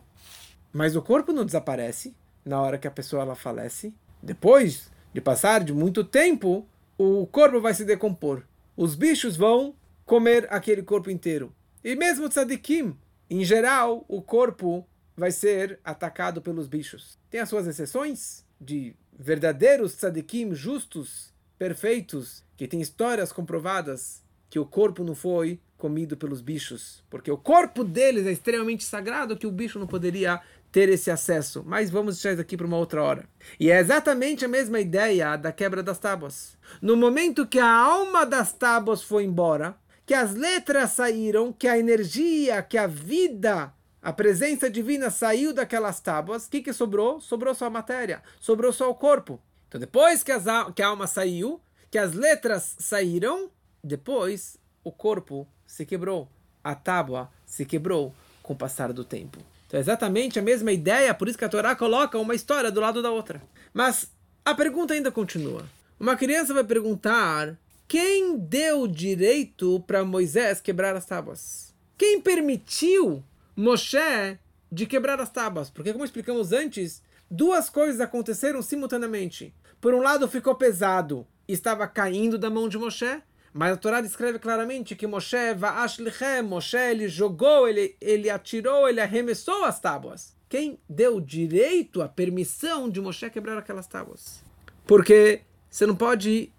Mas 0.71 0.95
o 0.95 1.01
corpo 1.01 1.33
não 1.33 1.47
desaparece 1.47 2.14
na 2.45 2.61
hora 2.61 2.77
que 2.77 2.87
a 2.87 2.90
pessoa 2.90 3.23
ela 3.23 3.35
falece. 3.35 3.95
Depois 4.23 4.90
de 5.14 5.23
passar 5.23 5.64
de 5.64 5.73
muito 5.73 6.05
tempo, 6.05 6.68
o 6.99 7.27
corpo 7.27 7.62
vai 7.62 7.73
se 7.73 7.87
decompor. 7.87 8.42
Os 8.77 8.95
bichos 8.95 9.35
vão 9.35 9.75
comer 10.05 10.47
aquele 10.51 10.83
corpo 10.83 11.11
inteiro. 11.11 11.51
E 11.83 11.97
mesmo 11.97 12.29
tzadikim, 12.29 12.95
em 13.31 13.42
geral, 13.42 14.05
o 14.07 14.21
corpo 14.21 14.87
vai 15.16 15.31
ser 15.31 15.81
atacado 15.83 16.42
pelos 16.42 16.68
bichos. 16.68 17.18
Tem 17.31 17.40
as 17.40 17.49
suas 17.49 17.66
exceções 17.66 18.45
de 18.61 18.95
verdadeiros 19.22 19.94
tzadikim 19.94 20.54
justos, 20.54 21.32
perfeitos, 21.58 22.44
que 22.56 22.66
têm 22.66 22.80
histórias 22.80 23.32
comprovadas 23.32 24.22
que 24.50 24.58
o 24.58 24.66
corpo 24.66 25.02
não 25.04 25.14
foi 25.14 25.61
comido 25.78 26.16
pelos 26.16 26.40
bichos, 26.40 27.02
porque 27.08 27.30
o 27.30 27.37
corpo 27.37 27.82
deles 27.82 28.26
é 28.26 28.32
extremamente 28.32 28.85
sagrado 28.85 29.37
que 29.37 29.46
o 29.46 29.50
bicho 29.50 29.78
não 29.78 29.87
poderia 29.87 30.40
ter 30.70 30.88
esse 30.88 31.11
acesso. 31.11 31.62
Mas 31.66 31.90
vamos 31.90 32.16
deixar 32.16 32.32
isso 32.32 32.40
aqui 32.40 32.56
para 32.56 32.66
uma 32.66 32.76
outra 32.76 33.02
hora. 33.02 33.24
E 33.58 33.70
é 33.70 33.78
exatamente 33.78 34.44
a 34.44 34.48
mesma 34.48 34.80
ideia 34.80 35.37
da 35.37 35.52
quebra 35.52 35.82
das 35.82 35.98
tábuas. 35.98 36.56
No 36.80 36.96
momento 36.96 37.46
que 37.46 37.58
a 37.58 37.70
alma 37.70 38.24
das 38.24 38.52
tábuas 38.52 39.02
foi 39.02 39.24
embora, 39.24 39.76
que 40.04 40.14
as 40.14 40.35
letras 40.35 40.90
saíram, 40.90 41.52
que 41.52 41.68
a 41.68 41.78
energia, 41.78 42.62
que 42.62 42.76
a 42.76 42.87
vida 42.87 43.72
a 44.03 44.12
presença 44.12 44.69
divina 44.69 45.11
saiu 45.11 45.53
daquelas 45.53 46.01
tábuas, 46.01 46.47
o 46.47 46.51
que, 46.51 46.61
que 46.61 46.73
sobrou? 46.73 47.21
Sobrou 47.21 47.55
só 47.55 47.67
a 47.67 47.71
matéria, 47.71 48.21
sobrou 48.41 48.73
só 48.73 48.91
o 48.91 48.95
corpo. 48.97 49.41
Então 49.69 49.81
depois 49.81 50.25
que, 50.25 50.33
que 50.75 50.83
a 50.83 50.88
alma 50.88 51.07
saiu, 51.07 51.61
que 51.88 51.97
as 51.97 52.12
letras 52.12 52.75
saíram, 52.81 53.49
depois 53.83 54.59
o 54.83 54.91
corpo 54.91 55.47
se 55.65 55.87
quebrou, 55.87 56.29
a 56.65 56.75
tábua 56.75 57.31
se 57.47 57.65
quebrou 57.65 58.12
com 58.43 58.55
o 58.55 58.57
passar 58.57 58.93
do 58.93 59.05
tempo. 59.05 59.38
Então 59.69 59.79
é 59.79 59.81
exatamente 59.81 60.37
a 60.37 60.43
mesma 60.43 60.73
ideia, 60.73 61.15
por 61.15 61.29
isso 61.29 61.38
que 61.38 61.45
a 61.45 61.49
Torá 61.49 61.77
coloca 61.77 62.19
uma 62.19 62.35
história 62.35 62.73
do 62.73 62.81
lado 62.81 63.03
da 63.03 63.11
outra. 63.11 63.41
Mas 63.73 64.11
a 64.45 64.53
pergunta 64.53 64.95
ainda 64.95 65.12
continua. 65.12 65.65
Uma 65.99 66.17
criança 66.17 66.53
vai 66.53 66.65
perguntar 66.65 67.57
quem 67.87 68.37
deu 68.37 68.88
direito 68.88 69.79
para 69.87 70.05
Moisés 70.05 70.61
quebrar 70.61 70.97
as 70.97 71.07
tábuas? 71.07 71.73
Quem 71.97 72.21
permitiu 72.21 73.23
Moshe 73.57 74.38
de 74.71 74.87
quebrar 74.87 75.21
as 75.21 75.31
tábuas? 75.31 75.71
Porque, 75.71 75.93
como 75.93 76.05
explicamos 76.05 76.53
antes, 76.53 77.03
duas 77.31 77.69
coisas 77.69 78.01
aconteceram 78.01 78.62
simultaneamente. 78.62 79.55
Por 79.81 79.95
um 79.95 80.01
lado, 80.01 80.29
ficou 80.29 80.55
pesado 80.55 81.27
e 81.47 81.53
estava 81.53 81.87
caindo 81.87 82.38
da 82.38 82.49
mão 82.49 82.69
de 82.69 82.79
Moshe, 82.79 83.23
mas 83.53 83.73
a 83.73 83.77
Torá 83.77 84.01
descreve 84.01 84.38
claramente 84.38 84.97
que 84.97 85.07
Moshe 85.07 85.55
va'ashlichem, 85.55 86.43
Moshe 86.43 86.77
ele 86.77 87.09
jogou, 87.09 87.69
ele, 87.69 87.97
ele 88.01 88.31
atirou, 88.31 88.88
ele 88.88 89.01
arremessou 89.01 89.65
as 89.65 89.79
tábuas. 89.79 90.35
Quem 90.49 90.79
deu 90.88 91.21
direito, 91.21 92.01
a 92.01 92.09
permissão 92.09 92.88
de 92.88 93.01
Moshe 93.01 93.29
quebrar 93.31 93.59
aquelas 93.59 93.87
tábuas? 93.87 94.43
Porque 94.87 95.43
você 95.71 95.87
não 95.87 95.97
pode 95.97 96.53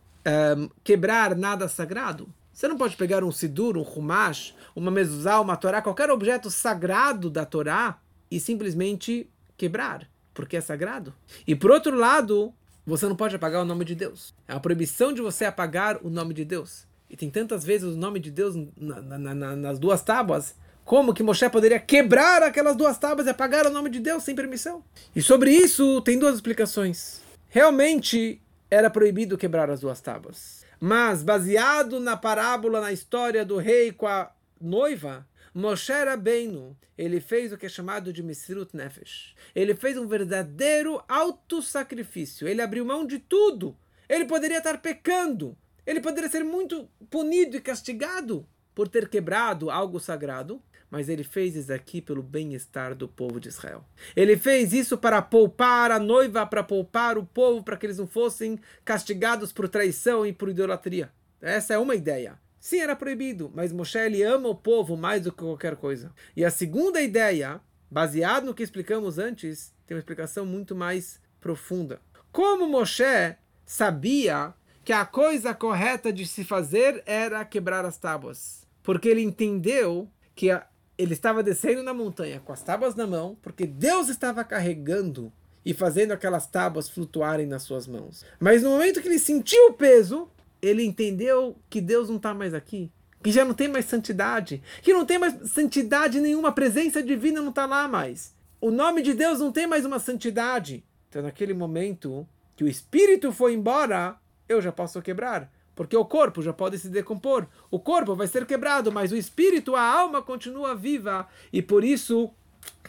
um, 0.57 0.69
quebrar 0.83 1.35
nada 1.35 1.67
sagrado. 1.67 2.27
Você 2.53 2.67
não 2.67 2.77
pode 2.77 2.95
pegar 2.95 3.23
um 3.23 3.31
sidur, 3.31 3.77
um 3.77 3.81
rumash, 3.81 4.53
uma 4.75 4.91
mezuzá, 4.91 5.41
uma 5.41 5.57
torá, 5.57 5.81
qualquer 5.81 6.11
objeto 6.11 6.51
sagrado 6.51 7.29
da 7.29 7.45
Torá 7.45 7.99
e 8.29 8.39
simplesmente 8.39 9.27
quebrar, 9.57 10.07
porque 10.33 10.55
é 10.55 10.61
sagrado. 10.61 11.13
E 11.47 11.55
por 11.55 11.71
outro 11.71 11.97
lado, 11.97 12.53
você 12.85 13.07
não 13.07 13.15
pode 13.15 13.35
apagar 13.35 13.63
o 13.63 13.65
nome 13.65 13.83
de 13.83 13.95
Deus. 13.95 14.35
É 14.47 14.53
uma 14.53 14.59
proibição 14.59 15.11
de 15.11 15.21
você 15.21 15.45
apagar 15.45 15.97
o 16.03 16.09
nome 16.09 16.33
de 16.33 16.45
Deus. 16.45 16.85
E 17.09 17.17
tem 17.17 17.29
tantas 17.29 17.63
vezes 17.63 17.93
o 17.93 17.97
nome 17.97 18.19
de 18.19 18.29
Deus 18.29 18.55
na, 18.77 19.01
na, 19.01 19.35
na, 19.35 19.55
nas 19.55 19.79
duas 19.79 20.01
tábuas. 20.03 20.55
Como 20.85 21.13
que 21.13 21.23
Moshe 21.23 21.49
poderia 21.49 21.79
quebrar 21.79 22.43
aquelas 22.43 22.75
duas 22.75 22.97
tábuas 22.97 23.25
e 23.25 23.29
apagar 23.29 23.65
o 23.65 23.71
nome 23.71 23.89
de 23.89 23.99
Deus 23.99 24.23
sem 24.23 24.35
permissão? 24.35 24.83
E 25.15 25.21
sobre 25.21 25.51
isso 25.51 26.01
tem 26.01 26.19
duas 26.19 26.35
explicações. 26.35 27.21
Realmente, 27.49 28.41
era 28.69 28.89
proibido 28.89 29.37
quebrar 29.37 29.69
as 29.69 29.79
duas 29.79 30.01
tábuas. 30.01 30.62
Mas, 30.85 31.23
baseado 31.23 31.97
na 31.97 32.17
parábola, 32.17 32.81
na 32.81 32.91
história 32.91 33.45
do 33.45 33.55
rei 33.55 33.93
com 33.93 34.05
a 34.05 34.29
noiva, 34.59 35.25
Moshe 35.53 35.93
Rabbeinu, 35.93 36.75
ele 36.97 37.21
fez 37.21 37.53
o 37.53 37.57
que 37.57 37.67
é 37.67 37.69
chamado 37.69 38.11
de 38.11 38.21
Misrut 38.21 38.75
Nefesh. 38.75 39.33
Ele 39.55 39.75
fez 39.75 39.97
um 39.97 40.05
verdadeiro 40.05 41.01
autossacrifício. 41.07 42.49
Ele 42.49 42.61
abriu 42.61 42.83
mão 42.83 43.07
de 43.07 43.17
tudo. 43.17 43.77
Ele 44.09 44.25
poderia 44.25 44.57
estar 44.57 44.81
pecando. 44.81 45.57
Ele 45.85 46.01
poderia 46.01 46.29
ser 46.29 46.43
muito 46.43 46.89
punido 47.09 47.55
e 47.55 47.61
castigado 47.61 48.45
por 48.75 48.89
ter 48.89 49.07
quebrado 49.07 49.71
algo 49.71 50.01
sagrado 50.01 50.61
mas 50.93 51.09
ele 51.09 51.23
fez 51.23 51.55
isso 51.55 51.73
aqui 51.73 51.99
pelo 51.99 52.21
bem-estar 52.21 52.93
do 52.93 53.07
povo 53.07 53.39
de 53.39 53.47
Israel. 53.47 53.83
Ele 54.15 54.37
fez 54.37 54.73
isso 54.73 54.95
para 54.95 55.23
poupar 55.23 55.89
a 55.89 55.97
noiva, 55.97 56.45
para 56.45 56.63
poupar 56.63 57.17
o 57.17 57.25
povo, 57.25 57.63
para 57.63 57.75
que 57.75 57.87
eles 57.87 57.97
não 57.97 58.05
fossem 58.05 58.59
castigados 58.85 59.51
por 59.51 59.67
traição 59.67 60.23
e 60.23 60.31
por 60.31 60.49
idolatria. 60.49 61.11
Essa 61.41 61.73
é 61.73 61.79
uma 61.79 61.95
ideia. 61.95 62.39
Sim, 62.59 62.77
era 62.77 62.95
proibido, 62.95 63.51
mas 63.55 63.73
Moshe 63.73 63.97
ele 63.97 64.21
ama 64.21 64.47
o 64.49 64.53
povo 64.53 64.95
mais 64.95 65.23
do 65.23 65.31
que 65.31 65.39
qualquer 65.39 65.77
coisa. 65.77 66.13
E 66.35 66.45
a 66.45 66.51
segunda 66.51 67.01
ideia, 67.01 67.59
baseado 67.89 68.45
no 68.45 68.53
que 68.53 68.61
explicamos 68.61 69.17
antes, 69.17 69.73
tem 69.87 69.95
uma 69.95 69.99
explicação 69.99 70.45
muito 70.45 70.75
mais 70.75 71.19
profunda. 71.41 71.99
Como 72.31 72.67
Moshe 72.67 73.35
sabia 73.65 74.53
que 74.85 74.93
a 74.93 75.07
coisa 75.07 75.55
correta 75.55 76.13
de 76.13 76.27
se 76.27 76.43
fazer 76.43 77.01
era 77.07 77.43
quebrar 77.43 77.83
as 77.83 77.97
tábuas? 77.97 78.67
Porque 78.83 79.09
ele 79.09 79.23
entendeu 79.23 80.07
que 80.35 80.51
a, 80.51 80.67
ele 80.97 81.13
estava 81.13 81.41
descendo 81.41 81.83
na 81.83 81.93
montanha 81.93 82.41
com 82.43 82.51
as 82.53 82.61
tábuas 82.61 82.95
na 82.95 83.07
mão, 83.07 83.37
porque 83.41 83.65
Deus 83.65 84.09
estava 84.09 84.43
carregando 84.43 85.31
e 85.65 85.73
fazendo 85.73 86.11
aquelas 86.11 86.45
tábuas 86.47 86.89
flutuarem 86.89 87.45
nas 87.45 87.63
suas 87.63 87.87
mãos. 87.87 88.25
Mas 88.39 88.63
no 88.63 88.69
momento 88.71 89.01
que 89.01 89.07
ele 89.07 89.19
sentiu 89.19 89.67
o 89.69 89.73
peso, 89.73 90.29
ele 90.61 90.83
entendeu 90.83 91.55
que 91.69 91.81
Deus 91.81 92.09
não 92.09 92.17
está 92.17 92.33
mais 92.33 92.53
aqui, 92.53 92.91
que 93.23 93.31
já 93.31 93.45
não 93.45 93.53
tem 93.53 93.67
mais 93.67 93.85
santidade, 93.85 94.61
que 94.81 94.93
não 94.93 95.05
tem 95.05 95.17
mais 95.17 95.51
santidade 95.51 96.19
nenhuma, 96.19 96.49
a 96.49 96.53
presença 96.53 97.01
divina 97.01 97.41
não 97.41 97.49
está 97.49 97.65
lá 97.65 97.87
mais. 97.87 98.33
O 98.59 98.69
nome 98.69 99.01
de 99.01 99.13
Deus 99.13 99.39
não 99.39 99.51
tem 99.51 99.65
mais 99.65 99.85
uma 99.85 99.99
santidade. 99.99 100.83
Então, 101.09 101.21
naquele 101.21 101.53
momento 101.53 102.27
que 102.55 102.63
o 102.63 102.67
espírito 102.67 103.31
foi 103.31 103.53
embora, 103.53 104.17
eu 104.47 104.61
já 104.61 104.71
posso 104.71 105.01
quebrar. 105.01 105.51
Porque 105.75 105.97
o 105.97 106.05
corpo 106.05 106.41
já 106.41 106.53
pode 106.53 106.77
se 106.77 106.89
decompor. 106.89 107.47
O 107.71 107.79
corpo 107.79 108.15
vai 108.15 108.27
ser 108.27 108.45
quebrado, 108.45 108.91
mas 108.91 109.11
o 109.11 109.15
espírito, 109.15 109.75
a 109.75 109.81
alma 109.81 110.21
continua 110.21 110.75
viva. 110.75 111.27
E 111.51 111.61
por 111.61 111.83
isso 111.83 112.31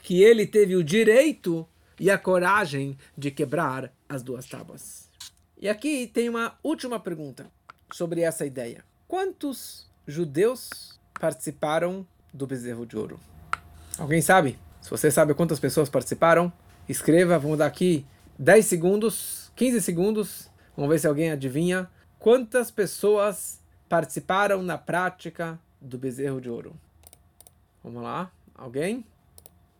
que 0.02 0.22
ele 0.22 0.46
teve 0.46 0.76
o 0.76 0.84
direito 0.84 1.66
e 1.98 2.10
a 2.10 2.18
coragem 2.18 2.98
de 3.16 3.30
quebrar 3.30 3.92
as 4.08 4.22
duas 4.22 4.46
tábuas. 4.46 5.08
E 5.56 5.68
aqui 5.68 6.06
tem 6.12 6.28
uma 6.28 6.58
última 6.62 7.00
pergunta 7.00 7.46
sobre 7.92 8.20
essa 8.20 8.44
ideia. 8.44 8.84
Quantos 9.08 9.90
judeus 10.06 11.00
participaram 11.18 12.06
do 12.32 12.46
bezerro 12.46 12.84
de 12.84 12.96
ouro? 12.96 13.18
Alguém 13.96 14.20
sabe? 14.20 14.58
Se 14.82 14.90
você 14.90 15.10
sabe 15.10 15.32
quantas 15.32 15.58
pessoas 15.58 15.88
participaram, 15.88 16.52
escreva. 16.88 17.38
Vamos 17.38 17.58
dar 17.58 17.66
aqui 17.66 18.04
10 18.38 18.66
segundos, 18.66 19.52
15 19.56 19.80
segundos. 19.80 20.50
Vamos 20.76 20.90
ver 20.90 20.98
se 20.98 21.06
alguém 21.06 21.30
adivinha. 21.30 21.88
Quantas 22.24 22.70
pessoas 22.70 23.60
participaram 23.86 24.62
na 24.62 24.78
prática 24.78 25.60
do 25.78 25.98
bezerro 25.98 26.40
de 26.40 26.48
ouro? 26.48 26.74
Vamos 27.82 28.02
lá, 28.02 28.32
alguém? 28.54 29.04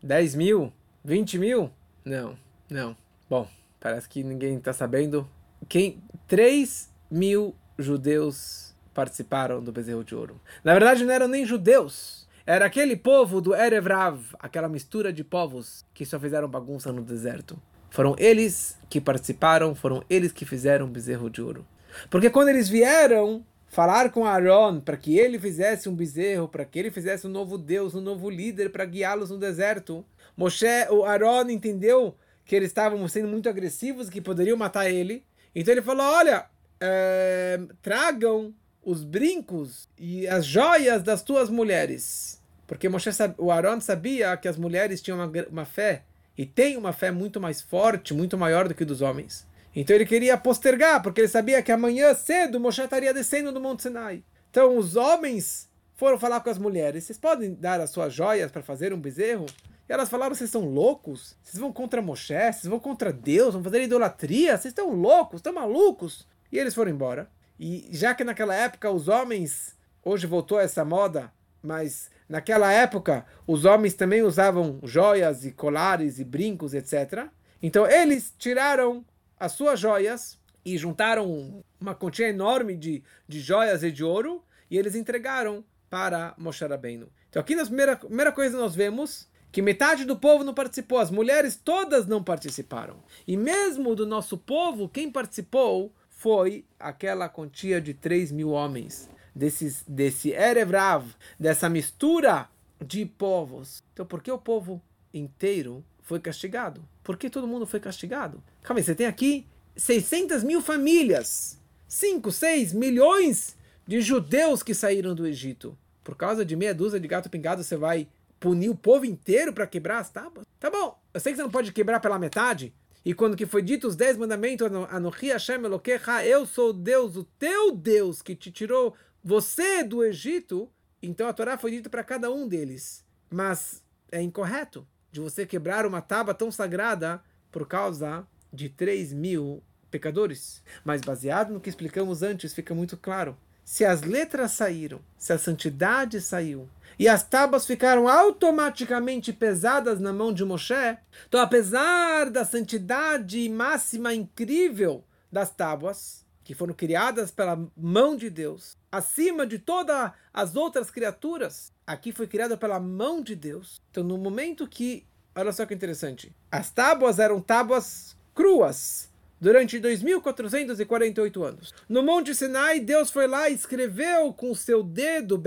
10 0.02 0.34
mil? 0.34 0.70
20 1.02 1.38
mil? 1.38 1.70
Não, 2.04 2.36
não. 2.68 2.94
Bom, 3.30 3.48
parece 3.80 4.10
que 4.10 4.22
ninguém 4.22 4.58
está 4.58 4.74
sabendo. 4.74 5.26
Quem? 5.66 6.02
3 6.28 6.90
mil 7.10 7.56
judeus 7.78 8.74
participaram 8.92 9.64
do 9.64 9.72
bezerro 9.72 10.04
de 10.04 10.14
ouro. 10.14 10.38
Na 10.62 10.74
verdade, 10.74 11.02
não 11.02 11.14
eram 11.14 11.28
nem 11.28 11.46
judeus. 11.46 12.28
Era 12.44 12.66
aquele 12.66 12.94
povo 12.94 13.40
do 13.40 13.54
Erevrav, 13.54 14.20
aquela 14.38 14.68
mistura 14.68 15.10
de 15.10 15.24
povos 15.24 15.82
que 15.94 16.04
só 16.04 16.20
fizeram 16.20 16.46
bagunça 16.46 16.92
no 16.92 17.00
deserto. 17.00 17.58
Foram 17.88 18.14
eles 18.18 18.76
que 18.90 19.00
participaram, 19.00 19.74
foram 19.74 20.04
eles 20.10 20.30
que 20.30 20.44
fizeram 20.44 20.84
o 20.84 20.90
bezerro 20.90 21.30
de 21.30 21.40
ouro. 21.40 21.66
Porque 22.10 22.30
quando 22.30 22.48
eles 22.48 22.68
vieram 22.68 23.44
falar 23.68 24.10
com 24.10 24.24
Aaron 24.24 24.80
para 24.80 24.96
que 24.96 25.18
ele 25.18 25.38
fizesse 25.38 25.88
um 25.88 25.94
bezerro, 25.94 26.48
para 26.48 26.64
que 26.64 26.78
ele 26.78 26.90
fizesse 26.90 27.26
um 27.26 27.30
novo 27.30 27.58
Deus, 27.58 27.94
um 27.94 28.00
novo 28.00 28.30
líder 28.30 28.70
para 28.70 28.84
guiá-los 28.84 29.30
no 29.30 29.38
deserto, 29.38 30.04
Moshe, 30.36 30.66
o 30.90 31.04
Aaron 31.04 31.50
entendeu 31.50 32.16
que 32.44 32.54
eles 32.54 32.68
estavam 32.68 33.06
sendo 33.08 33.28
muito 33.28 33.48
agressivos, 33.48 34.10
que 34.10 34.20
poderiam 34.20 34.56
matar 34.56 34.90
ele. 34.90 35.24
Então 35.54 35.72
ele 35.72 35.82
falou: 35.82 36.06
Olha, 36.06 36.46
é, 36.80 37.60
tragam 37.80 38.54
os 38.82 39.02
brincos 39.02 39.88
e 39.98 40.26
as 40.28 40.44
joias 40.44 41.02
das 41.02 41.22
tuas 41.22 41.48
mulheres. 41.48 42.42
Porque 42.66 42.88
Moshe, 42.88 43.10
o 43.38 43.50
Aaron 43.50 43.80
sabia 43.80 44.36
que 44.36 44.48
as 44.48 44.56
mulheres 44.56 45.00
tinham 45.00 45.18
uma, 45.18 45.30
uma 45.50 45.64
fé 45.64 46.02
e 46.36 46.44
tem 46.44 46.76
uma 46.76 46.92
fé 46.92 47.10
muito 47.10 47.40
mais 47.40 47.60
forte, 47.60 48.12
muito 48.12 48.36
maior 48.36 48.68
do 48.68 48.74
que 48.74 48.84
dos 48.84 49.00
homens. 49.00 49.46
Então 49.74 49.96
ele 49.96 50.06
queria 50.06 50.36
postergar, 50.38 51.02
porque 51.02 51.20
ele 51.20 51.28
sabia 51.28 51.62
que 51.62 51.72
amanhã 51.72 52.14
cedo 52.14 52.60
Moshe 52.60 52.82
estaria 52.82 53.12
descendo 53.12 53.50
do 53.50 53.60
Monte 53.60 53.82
Sinai. 53.82 54.22
Então 54.50 54.76
os 54.76 54.94
homens 54.94 55.68
foram 55.94 56.18
falar 56.18 56.40
com 56.40 56.50
as 56.50 56.58
mulheres: 56.58 57.04
vocês 57.04 57.18
podem 57.18 57.54
dar 57.54 57.80
as 57.80 57.90
suas 57.90 58.12
joias 58.12 58.52
para 58.52 58.62
fazer 58.62 58.92
um 58.92 59.00
bezerro? 59.00 59.46
E 59.88 59.92
elas 59.92 60.08
falaram: 60.08 60.34
vocês 60.34 60.50
são 60.50 60.64
loucos? 60.64 61.36
Vocês 61.42 61.60
vão 61.60 61.72
contra 61.72 62.00
Moshe? 62.00 62.34
Vocês 62.34 62.66
vão 62.66 62.78
contra 62.78 63.12
Deus? 63.12 63.54
Vão 63.54 63.64
fazer 63.64 63.82
idolatria? 63.82 64.56
Vocês 64.56 64.66
estão 64.72 64.90
loucos? 64.90 65.38
Estão 65.38 65.52
malucos? 65.52 66.26
E 66.52 66.58
eles 66.58 66.74
foram 66.74 66.90
embora. 66.90 67.28
E 67.58 67.88
já 67.90 68.14
que 68.14 68.24
naquela 68.24 68.54
época 68.54 68.90
os 68.90 69.08
homens, 69.08 69.76
hoje 70.04 70.26
voltou 70.26 70.60
essa 70.60 70.84
moda, 70.84 71.32
mas 71.62 72.10
naquela 72.28 72.72
época 72.72 73.24
os 73.46 73.64
homens 73.64 73.94
também 73.94 74.22
usavam 74.22 74.80
joias 74.82 75.44
e 75.44 75.52
colares 75.52 76.18
e 76.18 76.24
brincos, 76.24 76.74
etc. 76.74 77.26
Então 77.62 77.86
eles 77.88 78.32
tiraram 78.38 79.04
as 79.38 79.52
suas 79.52 79.78
joias 79.78 80.38
e 80.64 80.78
juntaram 80.78 81.62
uma 81.80 81.94
quantia 81.94 82.28
enorme 82.28 82.76
de, 82.76 83.02
de 83.28 83.40
joias 83.40 83.82
e 83.82 83.90
de 83.90 84.02
ouro 84.02 84.42
e 84.70 84.78
eles 84.78 84.94
entregaram 84.94 85.64
para 85.90 86.34
Moshe 86.38 86.64
Rabbeinu. 86.64 87.08
Então 87.28 87.40
aqui 87.40 87.54
na 87.54 87.64
primeira, 87.64 87.96
primeira 87.96 88.32
coisa 88.32 88.56
nós 88.56 88.74
vemos 88.74 89.28
que 89.52 89.62
metade 89.62 90.04
do 90.04 90.16
povo 90.16 90.42
não 90.42 90.52
participou, 90.52 90.98
as 90.98 91.10
mulheres 91.10 91.54
todas 91.54 92.06
não 92.06 92.24
participaram. 92.24 92.96
E 93.24 93.36
mesmo 93.36 93.94
do 93.94 94.04
nosso 94.04 94.36
povo, 94.36 94.88
quem 94.88 95.10
participou 95.10 95.92
foi 96.08 96.64
aquela 96.78 97.28
quantia 97.28 97.80
de 97.80 97.94
3 97.94 98.32
mil 98.32 98.50
homens, 98.50 99.08
desses, 99.34 99.84
desse 99.86 100.30
Erevrav, 100.32 101.06
dessa 101.38 101.68
mistura 101.68 102.48
de 102.84 103.06
povos. 103.06 103.84
Então 103.92 104.04
por 104.04 104.22
que 104.22 104.32
o 104.32 104.38
povo 104.38 104.82
inteiro 105.12 105.84
foi 106.04 106.20
castigado? 106.20 106.86
Por 107.02 107.16
que 107.16 107.28
todo 107.28 107.48
mundo 107.48 107.66
foi 107.66 107.80
castigado? 107.80 108.42
Calma 108.62 108.78
aí, 108.78 108.84
você 108.84 108.94
tem 108.94 109.06
aqui 109.06 109.46
600 109.74 110.44
mil 110.44 110.60
famílias, 110.60 111.58
5, 111.88 112.30
6 112.30 112.72
milhões 112.72 113.56
de 113.86 114.00
judeus 114.00 114.62
que 114.62 114.74
saíram 114.74 115.14
do 115.14 115.26
Egito. 115.26 115.76
Por 116.04 116.14
causa 116.14 116.44
de 116.44 116.54
meia 116.54 116.74
dúzia 116.74 117.00
de 117.00 117.08
gato 117.08 117.30
pingado, 117.30 117.64
você 117.64 117.76
vai 117.76 118.06
punir 118.38 118.68
o 118.68 118.74
povo 118.74 119.06
inteiro 119.06 119.52
para 119.52 119.66
quebrar 119.66 119.98
as 119.98 120.10
tábuas? 120.10 120.46
Tá 120.60 120.70
bom, 120.70 120.98
eu 121.12 121.20
sei 121.20 121.32
que 121.32 121.36
você 121.36 121.42
não 121.42 121.50
pode 121.50 121.72
quebrar 121.72 122.00
pela 122.00 122.18
metade. 122.18 122.74
E 123.02 123.14
quando 123.14 123.36
que 123.36 123.46
foi 123.46 123.62
dito 123.62 123.88
os 123.88 123.96
dez 123.96 124.16
mandamentos, 124.16 124.66
Anochi 124.90 125.28
Hashem 125.28 125.64
Elokecha, 125.64 126.24
eu 126.24 126.44
sou 126.44 126.72
Deus, 126.72 127.16
o 127.16 127.24
teu 127.24 127.72
Deus, 127.72 128.20
que 128.20 128.34
te 128.34 128.52
tirou 128.52 128.94
você 129.22 129.82
do 129.82 130.04
Egito, 130.04 130.70
então 131.02 131.26
a 131.26 131.32
Torá 131.32 131.56
foi 131.56 131.70
dita 131.70 131.88
para 131.88 132.04
cada 132.04 132.30
um 132.30 132.46
deles. 132.46 133.02
Mas 133.30 133.82
é 134.12 134.20
incorreto 134.20 134.86
de 135.14 135.20
você 135.20 135.46
quebrar 135.46 135.86
uma 135.86 136.02
tábua 136.02 136.34
tão 136.34 136.50
sagrada 136.50 137.22
por 137.52 137.68
causa 137.68 138.26
de 138.52 138.68
3 138.68 139.12
mil 139.12 139.62
pecadores. 139.88 140.60
Mas 140.84 141.02
baseado 141.02 141.52
no 141.52 141.60
que 141.60 141.68
explicamos 141.68 142.24
antes, 142.24 142.52
fica 142.52 142.74
muito 142.74 142.96
claro. 142.96 143.36
Se 143.64 143.84
as 143.84 144.02
letras 144.02 144.50
saíram, 144.50 145.00
se 145.16 145.32
a 145.32 145.38
santidade 145.38 146.20
saiu, 146.20 146.68
e 146.98 147.06
as 147.06 147.22
tábuas 147.22 147.64
ficaram 147.64 148.08
automaticamente 148.08 149.32
pesadas 149.32 150.00
na 150.00 150.12
mão 150.12 150.32
de 150.32 150.44
Moshe, 150.44 150.98
então 151.28 151.40
apesar 151.40 152.28
da 152.28 152.44
santidade 152.44 153.48
máxima 153.48 154.12
incrível 154.12 155.04
das 155.30 155.48
tábuas, 155.48 156.23
que 156.44 156.54
foram 156.54 156.74
criadas 156.74 157.30
pela 157.30 157.58
mão 157.76 158.14
de 158.16 158.28
Deus, 158.28 158.76
acima 158.92 159.46
de 159.46 159.58
todas 159.58 160.12
as 160.32 160.54
outras 160.54 160.90
criaturas, 160.90 161.72
aqui 161.86 162.12
foi 162.12 162.26
criada 162.26 162.56
pela 162.56 162.78
mão 162.78 163.22
de 163.22 163.34
Deus. 163.34 163.80
Então 163.90 164.04
no 164.04 164.18
momento 164.18 164.68
que, 164.68 165.06
olha 165.34 165.52
só 165.52 165.64
que 165.64 165.74
interessante, 165.74 166.36
as 166.52 166.70
tábuas 166.70 167.18
eram 167.18 167.40
tábuas 167.40 168.14
cruas, 168.34 169.10
durante 169.40 169.78
2.448 169.78 171.42
anos. 171.46 171.74
No 171.86 172.02
Monte 172.02 172.34
Sinai, 172.34 172.80
Deus 172.80 173.10
foi 173.10 173.26
lá 173.26 173.50
e 173.50 173.54
escreveu 173.54 174.32
com 174.32 174.54
seu 174.54 174.82
dedo, 174.82 175.42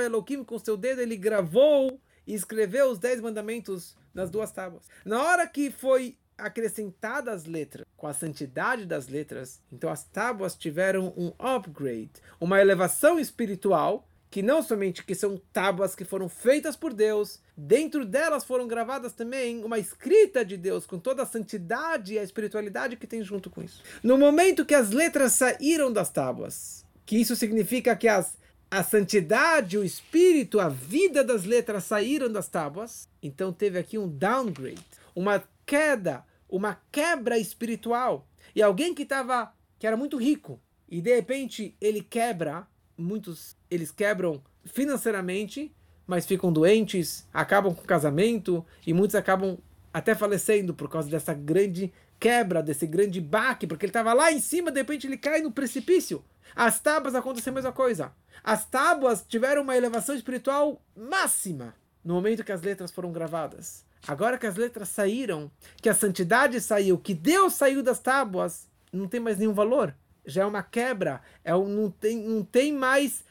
Elohim, 0.00 0.44
com 0.44 0.58
seu 0.60 0.76
dedo, 0.76 1.00
ele 1.00 1.16
gravou 1.16 2.00
e 2.24 2.34
escreveu 2.34 2.90
os 2.90 3.00
dez 3.00 3.20
mandamentos 3.20 3.96
nas 4.14 4.30
duas 4.30 4.52
tábuas. 4.52 4.84
Na 5.04 5.22
hora 5.22 5.46
que 5.46 5.72
foi 5.72 6.16
acrescentadas 6.42 7.42
as 7.42 7.46
letras, 7.46 7.86
com 7.96 8.06
a 8.06 8.14
santidade 8.14 8.84
das 8.84 9.08
letras, 9.08 9.60
então 9.72 9.90
as 9.90 10.04
tábuas 10.04 10.54
tiveram 10.54 11.12
um 11.16 11.32
upgrade, 11.38 12.10
uma 12.40 12.60
elevação 12.60 13.18
espiritual 13.18 14.06
que 14.30 14.42
não 14.42 14.62
somente 14.62 15.04
que 15.04 15.14
são 15.14 15.40
tábuas 15.52 15.94
que 15.94 16.06
foram 16.06 16.26
feitas 16.26 16.74
por 16.74 16.94
Deus, 16.94 17.38
dentro 17.54 18.02
delas 18.06 18.44
foram 18.44 18.66
gravadas 18.66 19.12
também 19.12 19.62
uma 19.62 19.78
escrita 19.78 20.42
de 20.42 20.56
Deus 20.56 20.86
com 20.86 20.98
toda 20.98 21.22
a 21.22 21.26
santidade 21.26 22.14
e 22.14 22.18
a 22.18 22.22
espiritualidade 22.22 22.96
que 22.96 23.06
tem 23.06 23.22
junto 23.22 23.50
com 23.50 23.62
isso. 23.62 23.82
No 24.02 24.16
momento 24.16 24.64
que 24.64 24.74
as 24.74 24.90
letras 24.90 25.32
saíram 25.32 25.92
das 25.92 26.08
tábuas, 26.08 26.82
que 27.04 27.18
isso 27.18 27.36
significa 27.36 27.94
que 27.94 28.08
as 28.08 28.40
a 28.70 28.82
santidade, 28.82 29.76
o 29.76 29.84
espírito, 29.84 30.58
a 30.58 30.70
vida 30.70 31.22
das 31.22 31.44
letras 31.44 31.84
saíram 31.84 32.32
das 32.32 32.48
tábuas, 32.48 33.06
então 33.22 33.52
teve 33.52 33.78
aqui 33.78 33.98
um 33.98 34.08
downgrade, 34.08 34.82
uma 35.14 35.44
queda, 35.66 36.24
uma 36.52 36.78
quebra 36.92 37.38
espiritual. 37.38 38.28
E 38.54 38.62
alguém 38.62 38.94
que 38.94 39.02
estava 39.02 39.52
que 39.78 39.86
era 39.86 39.96
muito 39.96 40.18
rico 40.18 40.60
e 40.88 41.00
de 41.00 41.16
repente 41.16 41.74
ele 41.80 42.02
quebra 42.02 42.68
muitos 42.96 43.56
eles 43.70 43.90
quebram 43.90 44.40
financeiramente, 44.64 45.74
mas 46.06 46.26
ficam 46.26 46.52
doentes, 46.52 47.26
acabam 47.32 47.74
com 47.74 47.82
o 47.82 47.86
casamento 47.86 48.64
e 48.86 48.92
muitos 48.92 49.16
acabam 49.16 49.58
até 49.92 50.14
falecendo 50.14 50.74
por 50.74 50.88
causa 50.88 51.08
dessa 51.08 51.32
grande 51.32 51.92
quebra, 52.20 52.62
desse 52.62 52.86
grande 52.86 53.20
baque, 53.20 53.66
porque 53.66 53.86
ele 53.86 53.90
estava 53.90 54.12
lá 54.12 54.30
em 54.30 54.38
cima, 54.38 54.70
de 54.70 54.78
repente 54.78 55.06
ele 55.06 55.16
cai 55.16 55.40
no 55.40 55.50
precipício. 55.50 56.22
As 56.54 56.78
tábuas 56.80 57.14
aconteceu 57.14 57.50
a 57.50 57.54
mesma 57.54 57.72
coisa. 57.72 58.12
As 58.44 58.64
tábuas 58.64 59.24
tiveram 59.26 59.62
uma 59.62 59.76
elevação 59.76 60.14
espiritual 60.14 60.80
máxima 60.94 61.74
no 62.04 62.14
momento 62.14 62.44
que 62.44 62.52
as 62.52 62.62
letras 62.62 62.90
foram 62.90 63.10
gravadas. 63.10 63.84
Agora 64.06 64.38
que 64.38 64.46
as 64.46 64.56
letras 64.56 64.88
saíram, 64.88 65.50
que 65.80 65.88
a 65.88 65.94
santidade 65.94 66.60
saiu, 66.60 66.98
que 66.98 67.14
Deus 67.14 67.54
saiu 67.54 67.82
das 67.82 68.00
tábuas, 68.00 68.68
não 68.92 69.06
tem 69.06 69.20
mais 69.20 69.38
nenhum 69.38 69.54
valor 69.54 69.94
já 70.24 70.42
é 70.42 70.46
uma 70.46 70.62
quebra, 70.62 71.20
é 71.44 71.54
um, 71.54 71.68
não, 71.68 71.90
tem, 71.90 72.16
não 72.16 72.44
tem 72.44 72.72
mais 72.72 73.24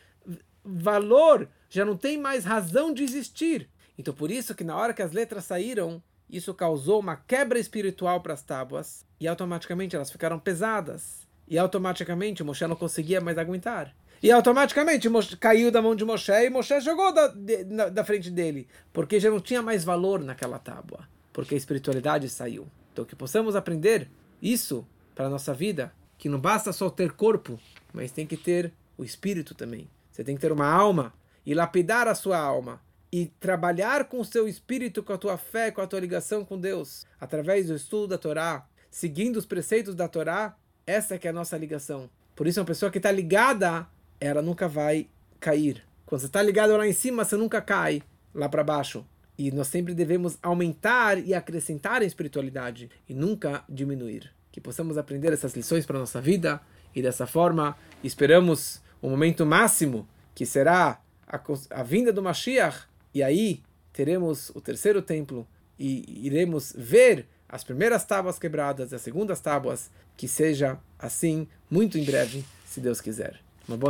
valor, 0.63 1.47
já 1.69 1.85
não 1.85 1.97
tem 1.97 2.17
mais 2.17 2.45
razão 2.45 2.93
de 2.93 3.03
existir. 3.03 3.69
Então 3.97 4.13
por 4.13 4.31
isso 4.31 4.55
que 4.55 4.63
na 4.63 4.75
hora 4.75 4.93
que 4.93 5.01
as 5.01 5.11
letras 5.11 5.45
saíram, 5.45 6.01
isso 6.29 6.53
causou 6.53 6.99
uma 6.99 7.15
quebra 7.15 7.59
espiritual 7.59 8.21
para 8.21 8.33
as 8.33 8.41
tábuas 8.41 9.05
e 9.19 9.27
automaticamente 9.27 9.95
elas 9.95 10.11
ficaram 10.11 10.39
pesadas. 10.39 11.27
E 11.51 11.57
automaticamente 11.57 12.45
Moshe 12.45 12.65
não 12.65 12.77
conseguia 12.77 13.19
mais 13.19 13.37
aguentar. 13.37 13.93
E 14.23 14.31
automaticamente 14.31 15.09
Moshe, 15.09 15.35
caiu 15.35 15.69
da 15.69 15.81
mão 15.81 15.93
de 15.93 16.05
Moshe 16.05 16.31
e 16.31 16.49
Moshe 16.49 16.79
jogou 16.79 17.13
da, 17.13 17.27
de, 17.27 17.65
na, 17.65 17.89
da 17.89 18.05
frente 18.05 18.31
dele. 18.31 18.69
Porque 18.93 19.19
já 19.19 19.29
não 19.29 19.41
tinha 19.41 19.61
mais 19.61 19.83
valor 19.83 20.21
naquela 20.21 20.57
tábua. 20.57 21.05
Porque 21.33 21.53
a 21.53 21.57
espiritualidade 21.57 22.29
saiu. 22.29 22.69
Então 22.93 23.03
que 23.03 23.17
possamos 23.17 23.53
aprender 23.53 24.09
isso 24.41 24.87
para 25.13 25.25
a 25.25 25.29
nossa 25.29 25.53
vida 25.53 25.91
que 26.17 26.29
não 26.29 26.39
basta 26.39 26.71
só 26.71 26.89
ter 26.89 27.11
corpo, 27.11 27.59
mas 27.91 28.13
tem 28.13 28.25
que 28.25 28.37
ter 28.37 28.71
o 28.97 29.03
espírito 29.03 29.53
também. 29.53 29.89
Você 30.09 30.23
tem 30.23 30.35
que 30.35 30.41
ter 30.41 30.53
uma 30.53 30.71
alma 30.71 31.13
e 31.45 31.53
lapidar 31.53 32.07
a 32.07 32.15
sua 32.15 32.37
alma 32.37 32.79
e 33.11 33.25
trabalhar 33.41 34.05
com 34.05 34.21
o 34.21 34.25
seu 34.25 34.47
espírito, 34.47 35.03
com 35.03 35.11
a 35.11 35.17
tua 35.17 35.37
fé, 35.37 35.69
com 35.69 35.81
a 35.81 35.87
tua 35.87 35.99
ligação 35.99 36.45
com 36.45 36.57
Deus, 36.57 37.05
através 37.19 37.67
do 37.67 37.75
estudo 37.75 38.07
da 38.07 38.17
Torá, 38.17 38.65
seguindo 38.89 39.35
os 39.35 39.45
preceitos 39.45 39.95
da 39.95 40.07
Torá. 40.07 40.55
Essa 40.85 41.17
que 41.17 41.27
é 41.27 41.29
a 41.29 41.33
nossa 41.33 41.57
ligação. 41.57 42.09
Por 42.35 42.47
isso, 42.47 42.59
uma 42.59 42.65
pessoa 42.65 42.91
que 42.91 42.97
está 42.97 43.11
ligada, 43.11 43.87
ela 44.19 44.41
nunca 44.41 44.67
vai 44.67 45.07
cair. 45.39 45.83
Quando 46.05 46.21
você 46.21 46.27
está 46.27 46.41
ligado 46.41 46.75
lá 46.75 46.87
em 46.87 46.93
cima, 46.93 47.23
você 47.23 47.35
nunca 47.35 47.61
cai 47.61 48.01
lá 48.33 48.49
para 48.49 48.63
baixo. 48.63 49.05
E 49.37 49.51
nós 49.51 49.67
sempre 49.67 49.93
devemos 49.93 50.37
aumentar 50.41 51.17
e 51.17 51.33
acrescentar 51.33 52.01
a 52.01 52.05
espiritualidade 52.05 52.89
e 53.07 53.13
nunca 53.13 53.63
diminuir 53.67 54.31
que 54.51 54.59
possamos 54.59 54.97
aprender 54.97 55.31
essas 55.31 55.55
lições 55.55 55.85
para 55.85 55.97
nossa 55.97 56.19
vida 56.19 56.61
e 56.93 57.01
dessa 57.01 57.25
forma 57.25 57.77
esperamos 58.03 58.81
o 59.01 59.09
momento 59.09 59.45
máximo 59.45 60.07
que 60.35 60.45
será 60.45 61.01
a, 61.25 61.39
a 61.69 61.83
vinda 61.83 62.11
do 62.11 62.21
Mashiach 62.21 62.85
e 63.13 63.23
aí 63.23 63.63
teremos 63.93 64.49
o 64.49 64.59
terceiro 64.59 65.01
templo 65.01 65.47
e 65.79 66.25
iremos 66.27 66.73
ver 66.77 67.27
as 67.51 67.63
primeiras 67.63 68.05
tábuas 68.05 68.39
quebradas, 68.39 68.93
as 68.93 69.01
segundas 69.01 69.41
tábuas, 69.41 69.91
que 70.15 70.27
seja 70.27 70.79
assim 70.97 71.47
muito 71.69 71.97
em 71.97 72.05
breve, 72.05 72.45
se 72.65 72.79
Deus 72.79 73.01
quiser. 73.01 73.39
Uma 73.67 73.75
boa 73.75 73.89